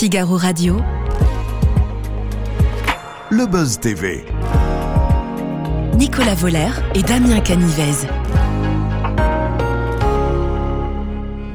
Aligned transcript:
Figaro 0.00 0.38
Radio. 0.38 0.78
Le 3.28 3.44
Buzz 3.44 3.78
TV. 3.80 4.24
Nicolas 5.98 6.34
Voller 6.36 6.70
et 6.94 7.02
Damien 7.02 7.40
Canivez. 7.40 8.08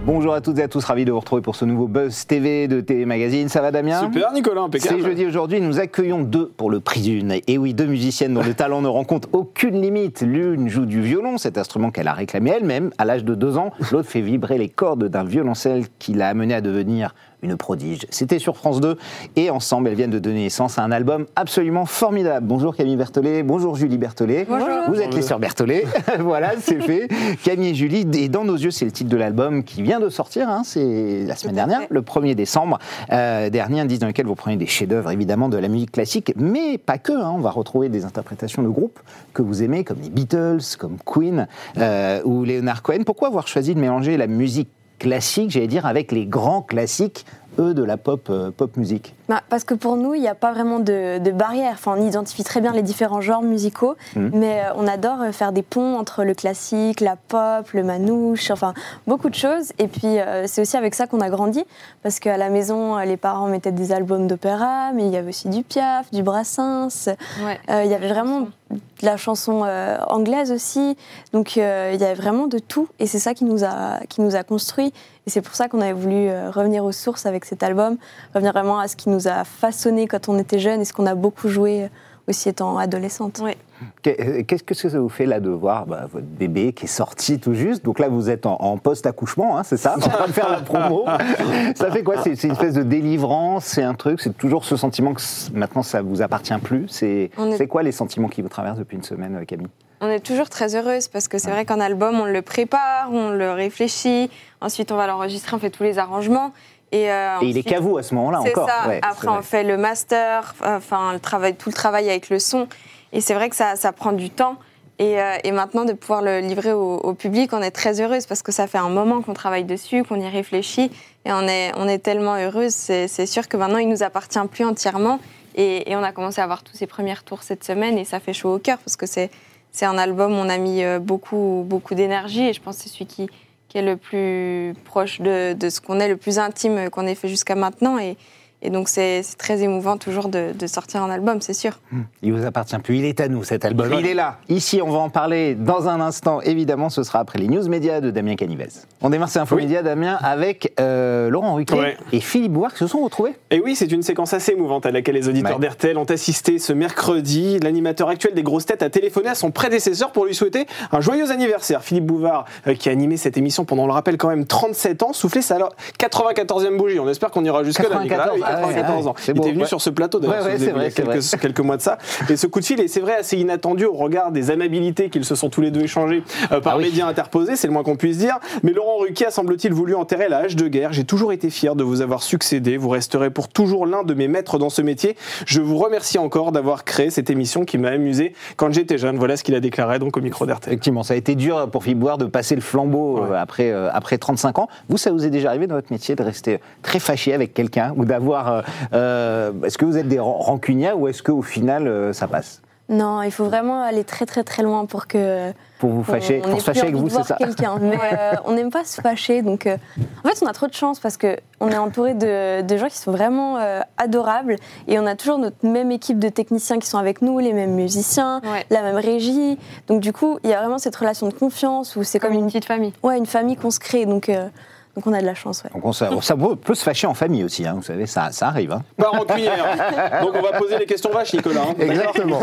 Bonjour 0.06 0.36
à 0.36 0.42
toutes 0.42 0.60
et 0.60 0.62
à 0.62 0.68
tous, 0.68 0.86
ravi 0.86 1.04
de 1.04 1.12
vous 1.12 1.20
retrouver 1.20 1.42
pour 1.42 1.56
ce 1.56 1.66
nouveau 1.66 1.88
Buzz 1.88 2.28
TV 2.28 2.68
de 2.68 2.80
TV 2.82 3.06
Magazine. 3.06 3.50
Ça 3.50 3.62
va 3.62 3.72
Damien? 3.72 4.02
Super 4.02 4.32
Nicolas, 4.34 4.62
impeccable. 4.62 5.02
C'est 5.02 5.08
jeudi 5.08 5.26
aujourd'hui, 5.26 5.60
nous 5.60 5.80
accueillons 5.80 6.22
deux 6.22 6.52
pour 6.56 6.70
le 6.70 6.80
prix 6.80 7.02
d'une. 7.02 7.40
Et 7.48 7.58
oui, 7.58 7.74
deux 7.74 7.88
musiciennes 7.88 8.36
dont 8.36 8.44
le 8.44 8.54
talent 8.56 8.84
ne 8.84 8.88
rencontre 8.88 9.28
aucune 9.34 9.82
limite. 9.82 10.22
L'une 10.22 10.70
joue 10.70 10.86
du 10.86 11.02
violon, 11.02 11.40
cet 11.40 11.58
instrument 11.58 11.90
qu'elle 11.90 12.08
a 12.08 12.14
réclamé 12.14 12.52
elle-même 12.52 12.92
à 13.00 13.06
l'âge 13.06 13.24
de 13.24 13.34
deux 13.34 13.58
ans. 13.58 13.72
L'autre 13.92 14.08
fait 14.08 14.22
vibrer 14.22 14.60
les 14.60 14.70
cordes 14.70 15.06
d'un 15.06 15.24
violoncelle 15.24 15.86
qui 15.98 16.14
l'a 16.14 16.28
amené 16.28 16.54
à 16.54 16.62
devenir 16.62 17.16
une 17.46 17.56
prodige. 17.58 18.06
C'était 18.10 18.40
sur 18.40 18.58
France 18.58 18.82
2 18.82 18.98
et 19.36 19.50
ensemble, 19.50 19.88
elles 19.88 19.96
viennent 19.96 20.10
de 20.12 20.20
donner 20.20 20.44
naissance 20.44 20.78
à 20.78 20.84
un 20.84 20.92
album 20.92 21.26
absolument 21.36 21.86
formidable. 21.86 22.46
Bonjour 22.46 22.76
Camille 22.76 22.96
Berthollet, 22.98 23.44
bonjour 23.44 23.76
Julie 23.76 23.98
Berthollet. 23.98 24.46
Bonjour. 24.50 24.68
Vous 24.90 25.00
êtes 25.00 25.14
les 25.14 25.22
sœurs 25.22 25.40
Berthollet. 25.40 25.86
voilà, 26.20 26.54
c'est 26.60 26.82
fait. 26.82 27.08
Camille 27.44 27.70
et 27.70 27.76
Julie, 27.76 28.06
et 28.14 28.28
dans 28.30 28.44
nos 28.44 28.56
yeux, 28.58 28.72
c'est 28.72 28.86
le 28.86 28.92
titre 28.92 29.10
de 29.10 29.18
l'album 29.18 29.64
qui 29.64 29.82
vient 29.82 30.00
de 30.00 30.10
sortir. 30.10 30.50
hein. 30.50 30.64
c'est 30.66 31.24
la 31.26 31.36
semaine 31.36 31.56
dernière, 31.56 31.82
le 31.90 32.02
1er 32.02 32.36
décembre 32.36 32.80
euh, 33.12 33.50
dernier, 33.50 33.80
un 33.82 33.86
disque 33.86 34.02
dans 34.02 34.08
lequel 34.08 34.26
vous 34.26 34.36
prenez 34.36 34.58
des 34.58 34.66
chefs-d'œuvre 34.66 35.12
évidemment 35.12 35.48
de 35.50 35.58
la 35.58 35.68
musique 35.68 35.92
classique, 35.92 36.34
mais 36.36 36.78
pas 36.78 36.98
que. 36.98 37.14
hein. 37.14 37.32
on 37.36 37.40
va 37.40 37.52
retrouver 37.52 37.90
des 37.90 38.06
interprétations 38.06 38.64
de 38.64 38.70
groupes 38.70 39.00
que 39.34 39.42
vous 39.42 39.64
aimez, 39.64 39.84
comme 39.84 39.98
les 40.02 40.10
Beatles, 40.10 40.60
comme 40.80 40.98
Queen 41.06 41.48
euh, 41.78 42.22
ou 42.26 42.44
Leonard 42.44 42.82
Cohen. 42.82 43.04
Pourquoi 43.06 43.28
avoir 43.28 43.48
choisi 43.48 43.76
de 43.76 43.80
mélanger 43.80 44.18
la 44.18 44.28
musique 44.28 44.70
classique, 45.00 45.52
j'allais 45.52 45.68
dire, 45.68 45.86
avec 45.86 46.12
les 46.12 46.26
grands 46.26 46.62
classiques, 46.62 47.26
eux, 47.60 47.74
de 47.74 47.84
la 47.84 47.98
pop, 47.98 48.28
euh, 48.30 48.52
pop 48.52 48.76
musique 48.78 49.14
Bah, 49.28 49.42
parce 49.50 49.64
que 49.64 49.74
pour 49.74 49.96
nous, 49.98 50.14
il 50.14 50.22
n'y 50.22 50.28
a 50.28 50.36
pas 50.36 50.52
vraiment 50.54 50.80
de, 50.80 51.18
de 51.20 51.32
barrière. 51.32 51.72
Enfin, 51.74 51.96
on 51.98 52.06
identifie 52.06 52.44
très 52.44 52.62
bien 52.62 52.72
les 52.74 52.82
différents 52.84 53.22
genres 53.22 53.42
musicaux, 53.42 53.96
Mhm. 54.16 54.32
mais 54.34 54.62
euh, 54.62 54.74
on 54.76 54.88
adore 54.88 55.22
euh, 55.22 55.32
faire 55.32 55.52
des 55.52 55.64
ponts 55.64 55.98
entre 55.98 56.24
le 56.24 56.34
classique, 56.34 57.02
la 57.02 57.16
pop, 57.16 57.70
le 57.74 57.84
manouche, 57.84 58.52
enfin 58.52 58.74
beaucoup 59.08 59.30
de 59.30 59.36
choses. 59.36 59.72
Et 59.80 59.88
puis 59.88 60.20
euh, 60.20 60.46
c'est 60.48 60.62
aussi 60.62 60.78
avec 60.78 60.94
ça 60.96 61.08
qu'on 61.08 61.22
a 61.22 61.30
grandi, 61.30 61.64
parce 62.04 62.20
qu'à 62.20 62.38
la 62.38 62.50
maison, 62.50 62.98
les 63.00 63.18
parents 63.18 63.48
mettaient 63.48 63.72
des 63.72 63.92
albums 63.92 64.28
d'opéra, 64.28 64.92
mais 64.94 65.06
il 65.06 65.12
y 65.12 65.18
avait 65.18 65.30
aussi 65.30 65.50
du 65.50 65.64
Piaf, 65.64 66.12
du 66.12 66.22
Brassens. 66.22 67.10
Ouais. 67.44 67.60
Euh, 67.70 67.84
il 67.84 67.92
y 67.92 67.96
avait 67.96 68.10
vraiment 68.10 68.48
de 68.72 68.80
la 69.06 69.18
chanson 69.18 69.64
euh, 69.66 69.98
anglaise 70.08 70.52
aussi. 70.52 70.98
Donc 71.34 71.58
euh, 71.58 71.92
il 71.94 72.00
y 72.00 72.04
avait 72.04 72.14
vraiment 72.16 72.48
de 72.48 72.60
tout, 72.60 72.88
et 73.00 73.08
c'est 73.08 73.20
ça 73.20 73.34
qui 73.34 73.46
nous 73.46 73.64
a 73.64 74.00
qui 74.10 74.22
nous 74.22 74.36
a 74.36 74.44
construit. 74.44 74.94
Et 75.28 75.32
c'est 75.32 75.42
pour 75.42 75.56
ça 75.56 75.68
qu'on 75.68 75.82
avait 75.82 75.92
voulu 75.94 76.28
euh, 76.30 76.52
revenir 76.52 76.86
aux 76.86 76.92
sources 76.92 77.26
avec 77.26 77.46
cet 77.46 77.64
album, 77.64 77.98
revenir 78.36 78.54
vraiment 78.54 78.78
à 78.78 78.88
ce 78.88 78.96
qui 78.96 79.10
nous 79.10 79.15
a 79.28 79.44
façonné 79.44 80.08
quand 80.08 80.30
on 80.30 80.38
était 80.40 80.60
jeune 80.60 80.82
et 80.82 80.86
ce 80.86 80.94
qu'on 80.94 81.06
a 81.06 81.16
beaucoup 81.16 81.50
joué 81.50 81.84
euh, 81.84 81.88
aussi 82.28 82.50
étant 82.50 82.78
adolescente. 82.78 83.40
Ouais. 83.44 83.56
Qu'est- 84.02 84.44
Qu'est-ce 84.48 84.64
que 84.64 84.74
ça 84.90 85.00
vous 85.00 85.10
fait 85.10 85.26
là 85.26 85.40
de 85.40 85.50
voir 85.50 85.86
bah, 85.86 86.08
votre 86.12 86.26
bébé 86.26 86.74
qui 86.74 86.86
est 86.86 86.88
sorti 86.88 87.40
tout 87.40 87.54
juste? 87.54 87.84
Donc 87.86 88.00
là, 88.00 88.08
vous 88.08 88.30
êtes 88.30 88.46
en, 88.46 88.56
en 88.60 88.78
post-accouchement, 88.78 89.58
hein, 89.58 89.64
c'est 89.64 89.78
ça? 89.78 89.96
En 89.96 90.00
train 90.00 90.28
de 90.28 90.32
faire 90.32 90.50
la 90.50 90.62
promo. 90.62 91.06
ça 91.76 91.92
fait 91.92 92.02
quoi? 92.04 92.16
C'est 92.24 92.42
une 92.44 92.52
espèce 92.54 92.74
de 92.74 92.84
délivrance, 92.84 93.66
c'est 93.66 93.84
un 93.84 93.94
truc, 93.94 94.22
c'est 94.22 94.36
toujours 94.38 94.66
ce 94.66 94.76
sentiment 94.76 95.14
que 95.14 95.22
maintenant 95.54 95.84
ça 95.84 96.02
vous 96.02 96.22
appartient 96.22 96.58
plus? 96.64 96.86
C'est 96.88 97.08
est- 97.38 97.58
c'est 97.58 97.68
quoi 97.68 97.84
les 97.84 97.92
sentiments 97.92 98.28
qui 98.30 98.42
vous 98.42 98.50
traversent 98.50 98.80
depuis 98.80 98.96
une 98.98 99.04
semaine, 99.04 99.36
euh, 99.42 99.46
Camille? 99.46 99.68
On 100.02 100.08
est 100.10 100.20
toujours 100.20 100.50
très 100.50 100.76
heureuse 100.76 101.08
parce 101.08 101.28
que 101.28 101.38
c'est 101.38 101.50
vrai 101.52 101.66
qu'un 101.66 101.80
album, 101.80 102.20
on 102.20 102.26
le 102.26 102.42
prépare, 102.42 103.10
on 103.12 103.30
le 103.30 103.52
réfléchit, 103.52 104.30
ensuite 104.62 104.92
on 104.92 104.98
va 104.98 105.08
l'enregistrer, 105.08 105.56
on 105.56 105.60
fait 105.60 105.70
tous 105.70 105.84
les 105.84 106.00
arrangements. 106.00 106.52
Et, 106.96 107.12
euh, 107.12 107.40
Et 107.42 107.48
il 107.48 107.58
est 107.58 107.64
qu'à 107.64 107.82
vous 107.82 107.98
à 107.98 108.04
ce 108.04 108.16
moment-là 108.16 108.40
encore. 108.40 108.70
ça. 108.70 108.88
Ouais, 108.88 109.02
c'est 109.04 109.10
Après, 109.10 109.28
on 109.28 109.42
fait 109.42 109.64
le 109.64 109.76
master, 109.76 110.56
enfin 110.64 111.12
le 111.12 111.20
travail, 111.20 111.56
tout 111.56 111.70
le 111.70 111.74
travail 111.74 112.10
avec 112.10 112.30
le 112.30 112.40
son. 112.40 112.68
Et 113.12 113.20
c'est 113.20 113.34
vrai 113.34 113.50
que 113.50 113.56
ça, 113.56 113.76
ça 113.76 113.92
prend 113.92 114.14
du 114.14 114.30
temps. 114.30 114.56
Et, 114.98 115.20
euh, 115.20 115.36
et 115.44 115.52
maintenant, 115.52 115.84
de 115.84 115.92
pouvoir 115.92 116.22
le 116.22 116.40
livrer 116.40 116.72
au, 116.72 116.96
au 116.96 117.14
public, 117.14 117.52
on 117.52 117.62
est 117.62 117.72
très 117.72 118.00
heureuse 118.00 118.26
parce 118.28 118.42
que 118.42 118.54
ça 118.54 118.66
fait 118.66 118.78
un 118.78 118.88
moment 118.88 119.22
qu'on 119.22 119.34
travaille 119.34 119.66
dessus, 119.66 120.04
qu'on 120.06 120.22
y 120.22 120.30
réfléchit. 120.30 120.90
Et 121.26 121.34
on 121.34 121.42
est, 121.48 121.74
on 121.76 121.86
est 121.90 122.00
tellement 122.00 122.36
heureuse. 122.36 122.72
C'est 122.74 123.26
sûr 123.26 123.50
que 123.50 123.58
maintenant, 123.58 123.80
il 123.80 123.90
nous 123.90 124.04
appartient 124.04 124.40
plus 124.50 124.64
entièrement. 124.64 125.20
Et, 125.56 125.92
et 125.92 125.98
on 125.98 126.04
a 126.04 126.14
commencé 126.14 126.40
à 126.40 126.46
avoir 126.46 126.64
tous 126.64 126.78
ces 126.78 126.88
premiers 126.88 127.14
retours 127.14 127.44
cette 127.44 127.66
semaine. 127.66 127.98
Et 127.98 128.06
ça 128.06 128.22
fait 128.22 128.34
chaud 128.34 128.54
au 128.54 128.60
cœur 128.60 128.78
parce 128.78 128.96
que 128.96 129.06
c'est 129.06 129.30
c'est 129.76 129.86
un 129.86 129.98
album 129.98 130.32
où 130.32 130.36
on 130.36 130.48
a 130.48 130.58
mis 130.58 130.84
euh, 130.86 131.00
beaucoup, 131.00 131.66
beaucoup 131.68 131.96
d'énergie. 131.96 132.48
Et 132.48 132.54
je 132.54 132.62
pense 132.62 132.78
que 132.78 132.84
c'est 132.84 132.90
celui 132.90 133.08
qui, 133.08 133.30
qui 133.76 133.80
est 133.80 133.82
le 133.82 133.98
plus 133.98 134.74
proche 134.86 135.20
de, 135.20 135.52
de 135.52 135.70
ce 135.70 135.82
qu'on 135.82 136.00
est, 136.00 136.08
le 136.08 136.16
plus 136.16 136.40
intime 136.40 136.90
qu'on 136.90 137.06
ait 137.08 137.14
fait 137.14 137.28
jusqu'à 137.28 137.56
maintenant. 137.56 138.00
Et, 138.00 138.16
et 138.62 138.70
donc, 138.70 138.90
c'est 138.90 139.22
très 139.38 139.62
émouvant 139.62 139.98
toujours 139.98 140.28
de, 140.30 140.52
de 140.58 140.68
sortir 140.68 141.04
un 141.04 141.10
album, 141.10 141.40
c'est 141.42 141.54
sûr. 141.54 141.80
Il 142.24 142.34
vous 142.34 142.46
appartient 142.46 142.78
plus, 142.80 142.98
il 142.98 143.06
est 143.06 143.20
à 143.20 143.28
nous 143.28 143.44
cet 143.44 143.64
album. 143.66 143.94
Il 144.00 144.06
est 144.08 144.14
là. 144.14 144.38
Ici, 144.50 144.82
on 144.82 144.90
va 144.90 144.98
en 145.00 145.10
parler 145.10 145.54
dans 145.56 145.88
un 145.88 146.02
instant. 146.02 146.42
Évidemment, 146.42 146.90
ce 146.90 147.04
sera 147.04 147.20
après 147.20 147.38
les 147.40 147.48
news 147.48 147.68
médias 147.70 148.02
de 148.02 148.10
Damien 148.12 148.36
Canivez. 148.36 148.70
On 149.02 149.10
démarre 149.10 149.30
ces 149.30 149.40
infos 149.40 149.56
médias, 149.56 149.84
Damien, 149.84 150.18
avec 150.22 150.74
euh, 150.80 151.30
Laurent 151.30 151.54
Ruquier 151.56 151.78
Ouais. 151.80 151.98
et 152.12 152.20
Philippe 152.22 152.54
Bouard 152.54 152.72
qui 152.74 152.80
se 152.80 152.88
sont 152.88 153.02
retrouvés. 153.04 153.36
Et 153.52 153.60
oui, 153.60 153.76
c'est 153.76 153.92
une 153.92 154.02
séquence 154.02 154.34
assez 154.34 154.54
émouvante 154.54 154.86
à 154.86 154.92
laquelle 154.92 155.16
les 155.16 155.28
auditeurs 155.30 155.60
Ouais. 155.60 155.68
d'RTL 155.68 155.98
ont 155.98 156.06
assisté 156.06 156.58
ce 156.58 156.74
mercredi. 156.74 157.60
L'animateur 157.60 158.10
actuel 158.10 158.34
des 158.34 158.44
grosses 158.44 158.66
têtes 158.66 158.82
a 158.84 158.90
téléphoné 158.90 159.30
à 159.30 159.36
son 159.36 159.52
prédécesseur 159.52 160.12
pour 160.12 160.26
lui 160.26 160.34
souhaiter 160.34 160.66
un 160.92 161.02
joyeux 161.02 161.30
anniversaire. 161.32 161.84
Philippe 161.84 162.06
Bouvard, 162.06 162.46
euh, 162.68 162.74
qui 162.74 162.90
a 162.90 162.92
animé 162.92 163.18
cette 163.18 163.38
émission 163.38 163.66
pendant, 163.66 163.84
on 163.84 163.88
le 163.88 163.94
rappelle, 163.94 164.18
quand 164.18 164.30
même 164.30 164.46
37 164.46 165.04
ans, 165.04 165.14
soufflait 165.14 165.42
sa 165.42 165.58
94e 166.00 166.78
bougie. 166.78 167.00
On 167.00 167.08
espère 167.10 167.30
qu'on 167.32 167.44
ira 167.46 167.64
jusque-là. 167.64 168.02
94, 168.46 168.56
Nicolas. 168.56 168.56
Oui, 168.58 168.64
ah 168.64 168.68
ouais, 168.68 168.74
94 168.76 169.08
ah 169.08 169.10
ans. 169.10 169.16
Il 169.28 169.38
était 169.38 169.52
venu 169.52 169.66
sur 169.66 169.82
ce 169.82 169.90
plateau 169.90 170.20
d'ailleurs, 170.20 170.48
il 170.50 170.64
y 170.64 170.70
a 170.70 170.92
quelques, 170.92 171.40
quelques 171.40 171.60
mois 171.60 171.78
de 171.78 171.82
ça. 171.82 171.98
Et 172.30 172.38
ce 172.38 172.48
coup 172.48 172.60
de 172.60 172.66
fil, 172.66 172.80
et 172.80 172.88
c'est 172.88 173.00
vrai, 173.00 173.16
assez 173.16 173.38
inattendu 173.38 173.86
au 173.86 173.94
regard 173.94 174.32
des 174.32 174.52
amabilités 174.52 175.10
qu'ils 175.10 175.26
se 175.26 175.36
sont 175.36 175.50
tous 175.50 175.62
les 175.62 175.72
deux 175.72 175.82
échangés 175.82 176.24
euh, 176.52 176.60
par 176.62 176.74
Ah 176.74 176.78
oui. 176.78 176.86
médias 176.86 177.08
interposés, 177.08 177.56
c'est 177.56 177.68
le 177.68 177.74
moins 177.74 177.84
qu'on 177.84 177.96
puisse 177.96 178.18
dire. 178.18 178.40
Mais 178.64 178.72
Laurent 178.72 178.98
Ruquier 178.98 179.28
a, 179.28 179.32
semble-t-il, 179.32 179.74
voulu 179.74 179.96
enterrer 179.96 180.30
la 180.30 180.40
hache 180.40 180.56
de 180.56 180.68
guerre. 180.68 180.94
J'ai 180.94 181.04
toujours 181.04 181.34
été 181.34 181.50
fier 181.50 181.76
de 181.76 181.84
vous 181.84 182.02
avoir 182.02 182.24
succédé. 182.24 182.78
Vous 182.78 182.90
resterez 182.90 183.30
pour 183.30 183.48
toujours 183.48 183.86
l'un 183.86 184.04
de 184.04 184.14
mes 184.14 184.28
maîtres 184.28 184.58
dans 184.58 184.70
ce 184.70 184.82
métier. 184.82 185.16
Je 185.46 185.62
vous 185.62 185.78
remercie 185.78 186.18
encore 186.18 186.52
d'avoir 186.52 186.84
créé 186.84 187.10
cette 187.10 187.30
émission 187.30 187.66
qui 187.66 187.78
m'a 187.78 187.90
amusé 187.90 188.34
quand 188.58 188.72
j'étais 188.72 188.98
jeune. 188.98 189.18
Voilà 189.18 189.38
ce 189.38 189.44
qu'il 189.44 189.56
a 189.56 189.60
déclaré 189.60 190.00
donc 190.00 190.18
au 190.18 190.22
micro 190.22 190.46
d'RTL. 190.46 190.74
Effectivement, 190.74 191.04
ça 191.04 191.14
a 191.14 191.18
été 191.18 191.36
dur 191.36 191.70
pour 191.70 191.84
Philippe 191.84 192.00
Bouard 192.00 192.18
de 192.18 192.26
passer 192.26 192.56
le 192.56 192.62
flambeau 192.62 193.24
euh, 193.24 193.34
après, 193.36 193.72
euh, 193.72 193.90
après 193.92 194.18
35 194.18 194.60
ans. 194.60 194.68
Vous, 194.90 194.98
ça 194.98 195.12
vous 195.12 195.26
est 195.26 195.30
déjà 195.30 195.50
arrivé 195.50 195.68
dans 195.68 195.76
votre 195.76 195.92
métier 195.92 196.16
de 196.16 196.24
rester 196.24 196.60
très 196.82 197.00
fâché 197.00 197.34
avec 197.34 197.54
quelqu'un 197.54 197.94
ou 197.96 198.06
d'avoir. 198.06 198.35
Euh, 198.44 198.62
euh, 198.94 199.52
est-ce 199.64 199.78
que 199.78 199.86
vous 199.86 199.98
êtes 199.98 200.08
des 200.08 200.20
ran- 200.20 200.38
rancunières 200.40 201.00
ou 201.00 201.08
est-ce 201.08 201.24
qu'au 201.24 201.42
final, 201.42 201.88
euh, 201.88 202.14
ça 202.14 202.28
passe? 202.28 202.62
Non, 202.88 203.24
il 203.24 203.32
faut 203.32 203.46
vraiment 203.46 203.82
aller 203.82 204.04
très 204.04 204.28
très 204.28 204.44
très 204.44 204.62
loin 204.62 204.86
pour 204.86 205.08
que 205.08 205.52
Pour 205.80 205.90
vous 205.90 206.04
fâcher, 206.04 206.44
on 206.46 206.52
pour 206.52 206.60
se 206.60 206.66
fâcher 206.66 206.82
avec 206.84 206.94
vous, 206.96 207.10
c'est 207.10 207.24
ça 207.24 207.34
quelqu'un. 207.36 207.78
Mais 207.82 207.98
euh, 208.14 208.34
on 208.46 208.52
n'aime 208.52 208.70
pas 208.70 208.84
se 208.84 209.02
fâcher, 209.02 209.42
donc 209.42 209.66
euh, 209.66 209.76
en 210.24 210.28
fait 210.30 210.38
on 210.44 210.46
a 210.46 210.54
trop 210.54 210.68
de 210.68 210.74
chance 210.76 211.00
parce 211.00 211.18
que 211.18 211.36
on 211.60 211.70
est 211.70 211.78
entouré 211.78 212.14
de, 212.14 212.62
de 212.62 212.78
gens 212.78 212.86
qui 212.88 213.00
sont 213.00 213.12
vraiment 213.12 213.58
euh, 213.58 213.80
adorables 213.98 214.58
et 214.88 215.00
on 215.00 215.08
a 215.08 215.16
toujours 215.16 215.40
notre 215.40 215.66
même 215.68 215.90
équipe 215.92 216.20
de 216.20 216.30
techniciens 216.30 216.78
qui 216.78 216.88
sont 216.88 217.00
avec 217.00 217.24
nous, 217.24 217.40
les 217.40 217.54
mêmes 217.54 217.74
musiciens, 217.74 218.40
Ouais. 218.44 218.64
la 218.70 218.84
même 218.84 218.98
régie. 218.98 219.58
Donc 219.88 220.00
du 220.02 220.14
coup 220.14 220.38
il 220.44 220.52
y 220.52 220.54
a 220.54 220.60
vraiment 220.60 220.78
cette 220.78 220.96
relation 220.96 221.28
de 221.28 221.34
confiance 221.34 221.96
où 221.96 222.04
c'est 222.04 222.20
Comme 222.20 222.30
comme, 222.34 222.38
une 222.38 222.44
une 222.44 222.50
petite 222.52 222.66
famille. 222.66 222.94
ouais 223.02 223.18
une 223.18 223.26
famille 223.26 223.56
qu'on 223.56 223.72
se 223.72 223.80
crée. 223.80 224.06
Donc 224.06 224.30
euh, 224.30 224.48
donc 224.96 225.08
on 225.08 225.14
a 225.14 225.22
de 225.22 225.26
la 225.26 225.34
chance. 225.36 225.64
Ouais. 225.64 225.70
Donc 225.74 225.86
on, 225.86 225.92
ça, 225.94 226.10
ça 226.22 226.36
peut 226.36 226.56
peut 226.56 226.76
se 226.76 226.84
fâcher 226.84 227.08
en 227.08 227.14
famille 227.14 227.44
aussi, 227.44 227.66
hein, 227.66 227.74
vous 227.78 227.84
savez, 227.84 228.06
ça, 228.06 228.30
ça 228.32 228.48
arrive. 228.48 228.72
hein. 228.72 228.82
Pas 228.98 229.10
rancunière. 229.10 230.22
donc 230.24 230.32
on 230.38 230.42
va 230.42 230.58
poser 230.58 230.78
les 230.78 230.86
questions 230.86 231.10
vaches, 231.12 231.34
Nicolas. 231.34 231.62
hein. 231.70 231.76
Exactement. 231.80 232.40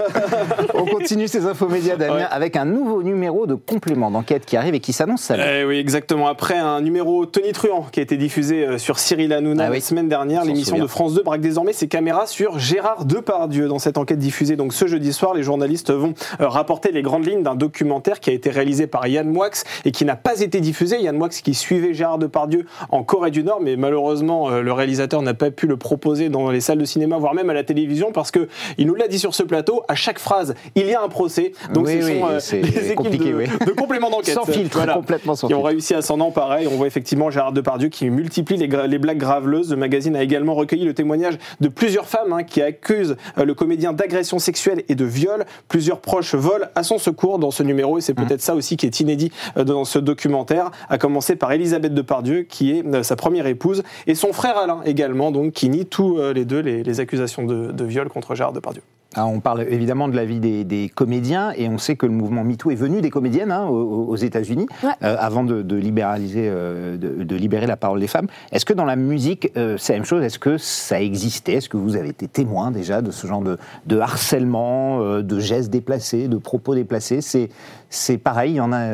On 0.75 0.85
continue 0.85 1.29
ces 1.29 1.47
infos 1.47 1.69
médias, 1.69 1.97
Damien, 1.97 2.15
Ouais. 2.17 2.23
avec 2.31 2.57
un 2.57 2.65
nouveau 2.65 3.03
numéro 3.03 3.47
de 3.47 3.55
complément 3.55 4.11
d'enquête 4.11 4.45
qui 4.45 4.57
arrive 4.57 4.75
et 4.75 4.81
qui 4.81 4.93
s'annonce 4.93 5.23
ça. 5.23 5.37
Eh 5.39 5.65
oui, 5.65 5.79
exactement. 5.79 6.29
Après 6.29 6.57
un 6.57 6.81
numéro 6.81 7.25
Tony 7.27 7.53
Truant 7.53 7.87
qui 7.91 8.01
a 8.01 8.03
été 8.03 8.17
diffusé 8.17 8.67
euh, 8.67 8.79
sur 8.79 8.99
Cyril 8.99 9.33
Hanouna 9.33 9.65
Ah 9.67 9.71
oui. 9.71 9.77
la 9.77 9.81
semaine 9.83 10.09
dernière, 10.09 10.45
l'émission 10.45 10.79
de 10.79 10.87
France 10.87 11.15
2 11.15 11.23
braque 11.23 11.41
désormais 11.41 11.73
ses 11.73 11.89
caméras 11.89 12.27
sur 12.27 12.59
Gérard 12.59 13.05
Depardieu. 13.05 13.69
Dans 13.69 13.79
cette 13.79 13.99
enquête 13.99 14.19
diffusée 14.19 14.57
donc 14.57 14.73
ce 14.75 14.87
jeudi 14.87 15.13
soir, 15.13 15.35
les 15.35 15.43
journalistes 15.43 15.91
vont 15.91 16.15
euh, 16.41 16.49
rapporter 16.49 16.93
les 16.93 17.03
grandes 17.03 17.27
lignes 17.27 17.43
d'un 17.43 17.55
documentaire 17.55 18.21
qui 18.21 18.31
a 18.31 18.33
été 18.33 18.51
réalisé 18.51 18.87
par 18.87 19.07
Yann 19.07 19.29
Moix 19.29 19.49
et 19.85 19.93
qui 19.93 20.05
n'a 20.05 20.17
pas 20.17 20.41
été 20.41 20.61
diffusé. 20.61 21.01
Yann 21.01 21.17
Moix 21.17 21.29
qui 21.31 21.55
suivait 21.55 21.95
Gérard 21.95 22.19
Depardieu 22.19 22.42
en 22.91 23.03
Corée 23.03 23.31
du 23.31 23.43
Nord, 23.43 23.61
mais 23.61 23.77
malheureusement 23.77 24.51
euh, 24.51 24.63
le 24.63 24.73
réalisateur 24.73 25.23
n'a 25.23 25.35
pas 25.35 25.51
pu 25.51 25.67
le 25.67 25.77
proposer 25.77 26.29
dans 26.29 26.51
les 26.51 26.61
salles 26.61 26.79
de 26.79 26.85
cinéma, 26.85 27.19
voire 27.19 27.35
même 27.35 27.51
à 27.51 27.55
la 27.55 27.65
télévision, 27.65 28.13
parce 28.13 28.31
que 28.31 28.49
il 28.79 28.87
nous 28.87 28.95
l'a 28.95 29.09
dit 29.09 29.19
sur 29.19 29.35
ce 29.35 29.43
plateau. 29.43 29.83
À 29.89 29.95
chaque 29.95 30.19
phrase, 30.19 30.55
il 30.75 30.87
y 30.87 30.95
a 30.95 31.03
un 31.03 31.09
procès. 31.09 31.53
Donc 31.73 31.87
Oui, 31.87 32.01
ce 32.01 32.07
oui, 32.07 32.21
sont 32.21 32.27
euh, 32.29 32.63
les 32.63 32.93
équipes 32.93 33.25
de, 33.25 33.35
oui. 33.35 33.45
de 33.67 33.73
complément 33.73 34.11
d'enquête. 34.11 34.35
Sans 34.35 34.45
filtre, 34.45 34.77
Voilà 34.79 34.95
complètement 34.95 35.35
sans 35.35 35.49
qui 35.49 35.55
ont 35.55 35.63
réussi 35.63 35.95
à 35.95 36.03
s'en 36.03 36.21
emparer. 36.21 36.67
On 36.67 36.77
voit 36.77 36.87
effectivement 36.87 37.31
Gérard 37.31 37.53
Depardieu 37.53 37.89
qui 37.89 38.09
multiplie 38.11 38.57
les, 38.57 38.99
blagues 38.99 39.19
graveleuses. 39.19 39.71
Le 39.71 39.77
magazine 39.77 40.17
a 40.17 40.23
également 40.23 40.55
recueilli 40.55 40.85
le 40.85 40.95
témoignage 40.95 41.35
de 41.61 41.69
plusieurs 41.69 42.07
femmes 42.07 42.33
hein, 42.33 42.45
qui 42.45 42.63
accusent 42.63 43.17
euh, 43.39 43.45
le 43.45 43.55
comédien 43.55 43.93
d'agression 43.93 44.39
sexuelle 44.39 44.85
et 44.89 44.95
de 44.95 45.05
viol. 45.05 45.45
Plusieurs 45.69 46.01
proches 46.01 46.35
volent 46.35 46.67
à 46.75 46.83
son 46.83 46.99
secours 46.99 47.39
dans 47.39 47.51
ce 47.51 47.63
numéro 47.63 47.99
et 47.99 48.01
c'est 48.01 48.13
Mmh. 48.13 48.27
peut-être 48.27 48.43
ça 48.43 48.55
aussi 48.55 48.77
qui 48.77 48.87
est 48.87 49.01
inédit 49.01 49.33
euh, 49.57 49.65
dans 49.65 49.85
ce 49.85 49.99
documentaire. 49.99 50.71
À 50.89 50.99
commencer 50.99 51.37
par 51.37 51.53
Elisabeth 51.53 51.95
Depardieu 51.95 52.32
Qui 52.41 52.73
est 52.73 52.87
euh, 52.87 53.03
sa 53.03 53.17
première 53.17 53.47
épouse, 53.47 53.83
et 54.07 54.15
son 54.15 54.33
frère 54.33 54.57
Alain 54.57 54.81
également, 54.85 55.31
donc 55.31 55.53
qui 55.53 55.69
nie 55.69 55.87
tous 55.87 56.19
euh, 56.19 56.33
les 56.33 56.45
deux 56.45 56.61
les, 56.61 57.01
accusations 57.01 57.45
de, 57.45 57.71
de 57.73 57.85
viol 57.85 58.09
contre 58.09 58.35
Gérard 58.35 58.53
Depardieu. 58.53 58.83
Ah, 59.15 59.27
on 59.27 59.41
parle 59.41 59.67
évidemment 59.69 60.09
de 60.09 60.17
la 60.17 60.25
vie 60.25 60.41
des, 60.41 60.65
des 60.65 60.89
comédiens 60.89 61.53
et 61.57 61.69
on 61.69 61.79
sait 61.79 61.97
que 61.97 62.07
le 62.07 62.13
mouvement 62.13 62.45
MeToo 62.45 62.71
est 62.71 62.75
venu 62.77 63.01
des 63.01 63.11
comédiennes 63.11 63.53
hein, 63.53 63.67
aux, 63.67 64.07
aux 64.09 64.17
États-Unis 64.17 64.67
Ouais. 64.83 64.91
euh, 65.03 65.17
avant 65.19 65.45
de, 65.45 65.63
de 65.63 65.77
libéraliser, 65.77 66.45
euh, 66.47 66.97
de, 66.97 67.23
de 67.23 67.37
libérer 67.37 67.67
la 67.67 67.77
parole 67.77 68.01
des 68.01 68.07
femmes. 68.07 68.27
Est-ce 68.53 68.65
que 68.65 68.73
dans 68.73 68.85
la 68.85 68.97
musique, 68.97 69.51
euh, 69.57 69.77
c'est 69.79 69.93
la 69.93 69.99
même 69.99 70.07
chose? 70.07 70.23
Est-ce 70.25 70.39
que 70.39 70.57
ça 70.59 71.01
existait? 71.01 71.55
Est-ce 71.55 71.69
que 71.69 71.77
vous 71.77 71.97
avez 71.97 72.09
été 72.09 72.27
témoin 72.27 72.71
déjà 72.71 73.03
de 73.03 73.11
ce 73.11 73.27
genre 73.27 73.43
de, 73.43 73.59
de 73.87 73.99
harcèlement, 73.99 75.21
de 75.21 75.39
gestes 75.41 75.71
déplacés, 75.71 76.29
de 76.29 76.37
propos 76.37 76.75
déplacés? 76.75 77.21
C'est 77.95 78.19
pareil, 78.19 78.53
il 78.53 78.57
y 78.57 78.61
en 78.61 78.73
a 78.73 78.87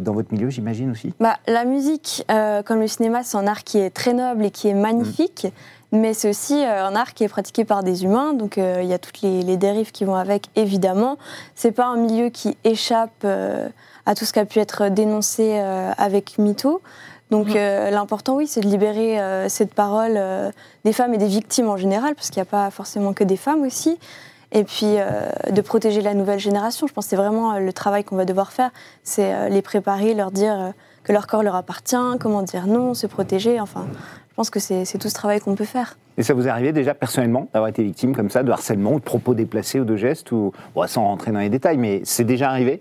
dans 0.00 0.12
votre 0.12 0.32
milieu, 0.32 0.48
j'imagine 0.50 0.90
aussi? 0.92 1.12
Bah, 1.18 1.36
la 1.48 1.64
musique, 1.64 2.24
comme 2.64 2.80
le 2.80 2.86
cinéma, 2.86 3.22
c'est 3.24 3.36
un 3.36 3.46
art 3.46 3.64
qui 3.64 3.78
est 3.78 3.90
très 3.90 4.12
noble 4.14 4.44
et 4.44 4.50
qui 4.50 4.68
est 4.68 4.74
magnifique, 4.74 5.48
mais 5.92 6.14
c'est 6.14 6.28
aussi 6.28 6.54
euh, 6.54 6.84
un 6.84 6.96
art 6.96 7.14
qui 7.14 7.24
est 7.24 7.28
pratiqué 7.28 7.64
par 7.64 7.82
des 7.82 8.04
humains, 8.04 8.32
donc 8.32 8.58
euh, 8.58 8.80
il 8.82 8.88
y 8.88 8.92
a 8.92 8.98
toutes 8.98 9.20
les, 9.22 9.42
les 9.42 9.56
dérives 9.56 9.92
qui 9.92 10.04
vont 10.04 10.16
avec, 10.16 10.48
évidemment. 10.56 11.16
C'est 11.54 11.72
pas 11.72 11.86
un 11.86 11.96
milieu 11.96 12.28
qui 12.28 12.56
échappe 12.64 13.22
euh, 13.24 13.68
à 14.04 14.14
tout 14.14 14.24
ce 14.24 14.32
qui 14.32 14.40
a 14.40 14.44
pu 14.44 14.58
être 14.58 14.88
dénoncé 14.88 15.58
euh, 15.58 15.92
avec 15.96 16.38
MeToo. 16.38 16.82
Donc 17.30 17.54
euh, 17.54 17.90
l'important, 17.90 18.36
oui, 18.36 18.46
c'est 18.46 18.60
de 18.60 18.68
libérer 18.68 19.18
cette 19.48 19.74
parole 19.74 20.20
des 20.84 20.92
femmes 20.92 21.12
et 21.12 21.18
des 21.18 21.26
victimes 21.26 21.68
en 21.68 21.76
général, 21.76 22.14
parce 22.14 22.30
qu'il 22.30 22.40
n'y 22.40 22.46
a 22.46 22.50
pas 22.50 22.70
forcément 22.70 23.12
que 23.14 23.24
des 23.24 23.36
femmes 23.36 23.62
aussi. 23.62 23.98
Et 24.52 24.62
puis 24.62 24.94
de 25.50 25.60
protéger 25.60 26.02
la 26.02 26.14
nouvelle 26.14 26.38
génération. 26.38 26.86
Je 26.86 26.92
pense 26.92 27.06
que 27.06 27.10
c'est 27.10 27.16
vraiment 27.16 27.58
le 27.58 27.72
travail 27.72 28.04
qu'on 28.04 28.14
va 28.14 28.24
devoir 28.24 28.52
faire, 28.52 28.70
c'est 29.02 29.50
les 29.50 29.60
préparer, 29.60 30.14
leur 30.14 30.30
dire 30.30 30.72
que 31.02 31.12
leur 31.12 31.26
corps 31.26 31.42
leur 31.42 31.56
appartient, 31.56 31.96
comment 32.20 32.42
dire 32.42 32.68
non, 32.68 32.94
se 32.94 33.08
protéger. 33.08 33.60
Enfin, 33.60 33.88
pense 34.36 34.50
que 34.50 34.60
c'est 34.60 34.98
tout 34.98 35.08
ce 35.08 35.14
travail 35.14 35.40
qu'on 35.40 35.54
peut 35.54 35.64
faire. 35.64 35.96
Et 36.18 36.22
ça 36.22 36.34
vous 36.34 36.46
est 36.46 36.50
arrivé 36.50 36.72
déjà 36.72 36.94
personnellement 36.94 37.48
d'avoir 37.52 37.68
été 37.68 37.82
victime 37.82 38.14
comme 38.14 38.30
ça 38.30 38.42
de 38.42 38.50
harcèlement 38.50 38.92
ou 38.92 38.98
de 38.98 39.04
propos 39.04 39.34
déplacés 39.34 39.80
ou 39.80 39.84
de 39.84 39.96
gestes 39.96 40.30
ou 40.32 40.52
bon, 40.74 40.86
sans 40.86 41.02
rentrer 41.04 41.32
dans 41.32 41.40
les 41.40 41.48
détails, 41.48 41.76
mais 41.78 42.02
c'est 42.04 42.24
déjà 42.24 42.50
arrivé? 42.50 42.80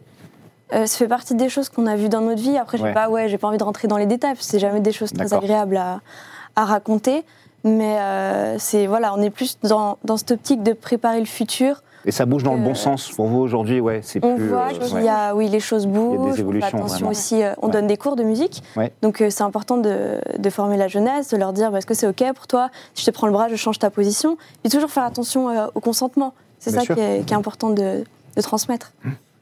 Euh, 0.73 0.85
ça 0.85 0.97
fait 0.97 1.07
partie 1.07 1.35
des 1.35 1.47
choses 1.49 1.69
qu'on 1.69 1.85
a 1.85 1.95
vues 1.95 2.09
dans 2.09 2.21
notre 2.21 2.41
vie. 2.41 2.57
Après, 2.57 2.77
j'ai 2.77 2.83
Ouais. 2.83 2.93
pas, 2.93 3.09
ouais, 3.09 3.29
j'ai 3.29 3.37
pas 3.37 3.47
envie 3.47 3.57
de 3.57 3.63
rentrer 3.63 3.87
dans 3.87 3.97
les 3.97 4.05
détails, 4.05 4.35
c'est 4.39 4.59
jamais 4.59 4.79
des 4.79 4.91
choses 4.91 5.13
très 5.13 5.33
agréables 5.33 5.77
à, 5.77 6.01
à 6.55 6.65
raconter. 6.65 7.23
Mais 7.63 7.97
euh, 7.99 8.57
c'est 8.59 8.85
voilà, 8.85 9.13
on 9.15 9.21
est 9.21 9.29
plus 9.31 9.57
dans, 9.63 9.97
dans 10.03 10.17
cette 10.17 10.31
optique 10.31 10.61
de 10.63 10.73
préparer 10.73 11.19
le 11.19 11.25
futur. 11.25 11.81
Et 12.05 12.11
ça 12.11 12.25
bouge 12.25 12.43
dans 12.43 12.53
le 12.53 12.61
bon 12.61 12.75
sens 12.75 13.11
pour 13.11 13.27
vous 13.27 13.39
aujourd'hui, 13.39 13.79
ouais, 13.79 14.01
c'est 14.03 14.23
On 14.23 14.35
plus. 14.35 14.47
voit 14.49 14.67
euh, 14.71 14.77
qu'il 14.79 15.01
y 15.03 15.07
a, 15.09 15.33
oui, 15.35 15.47
les 15.49 15.59
choses 15.59 15.87
bougent. 15.87 16.19
on 16.19 16.33
fait 16.33 16.41
évolutions, 16.41 16.77
attention 16.77 17.07
aussi. 17.09 17.41
euh, 17.43 17.53
on 17.61 17.67
Ouais. 17.67 17.73
donne 17.73 17.87
des 17.87 17.97
cours 17.97 18.15
de 18.15 18.23
musique, 18.23 18.61
Ouais. 18.77 18.93
donc 19.01 19.21
euh, 19.21 19.29
c'est 19.31 19.43
important 19.43 19.77
de, 19.77 20.19
de 20.37 20.49
former 20.51 20.77
la 20.77 20.87
jeunesse, 20.87 21.29
de 21.29 21.37
leur 21.37 21.51
dire 21.51 21.71
bah, 21.71 21.79
est-ce 21.79 21.87
que 21.87 21.93
c'est 21.95 22.07
ok 22.07 22.23
pour 22.35 22.45
toi? 22.47 22.69
Si 22.93 23.01
je 23.03 23.09
te 23.09 23.11
prends 23.15 23.27
le 23.27 23.33
bras, 23.33 23.47
je 23.49 23.55
change 23.55 23.79
ta 23.79 23.89
position. 23.89 24.37
Puis 24.61 24.71
toujours 24.71 24.91
faire 24.91 25.03
attention 25.03 25.47
au 25.73 25.79
consentement. 25.79 26.33
C'est 26.59 26.71
Bien 26.71 26.81
ça 26.83 26.93
qui 26.95 26.99
est, 27.01 27.25
qui 27.25 27.33
est 27.33 27.37
important 27.37 27.69
de, 27.71 28.03
de 28.35 28.41
transmettre. 28.41 28.93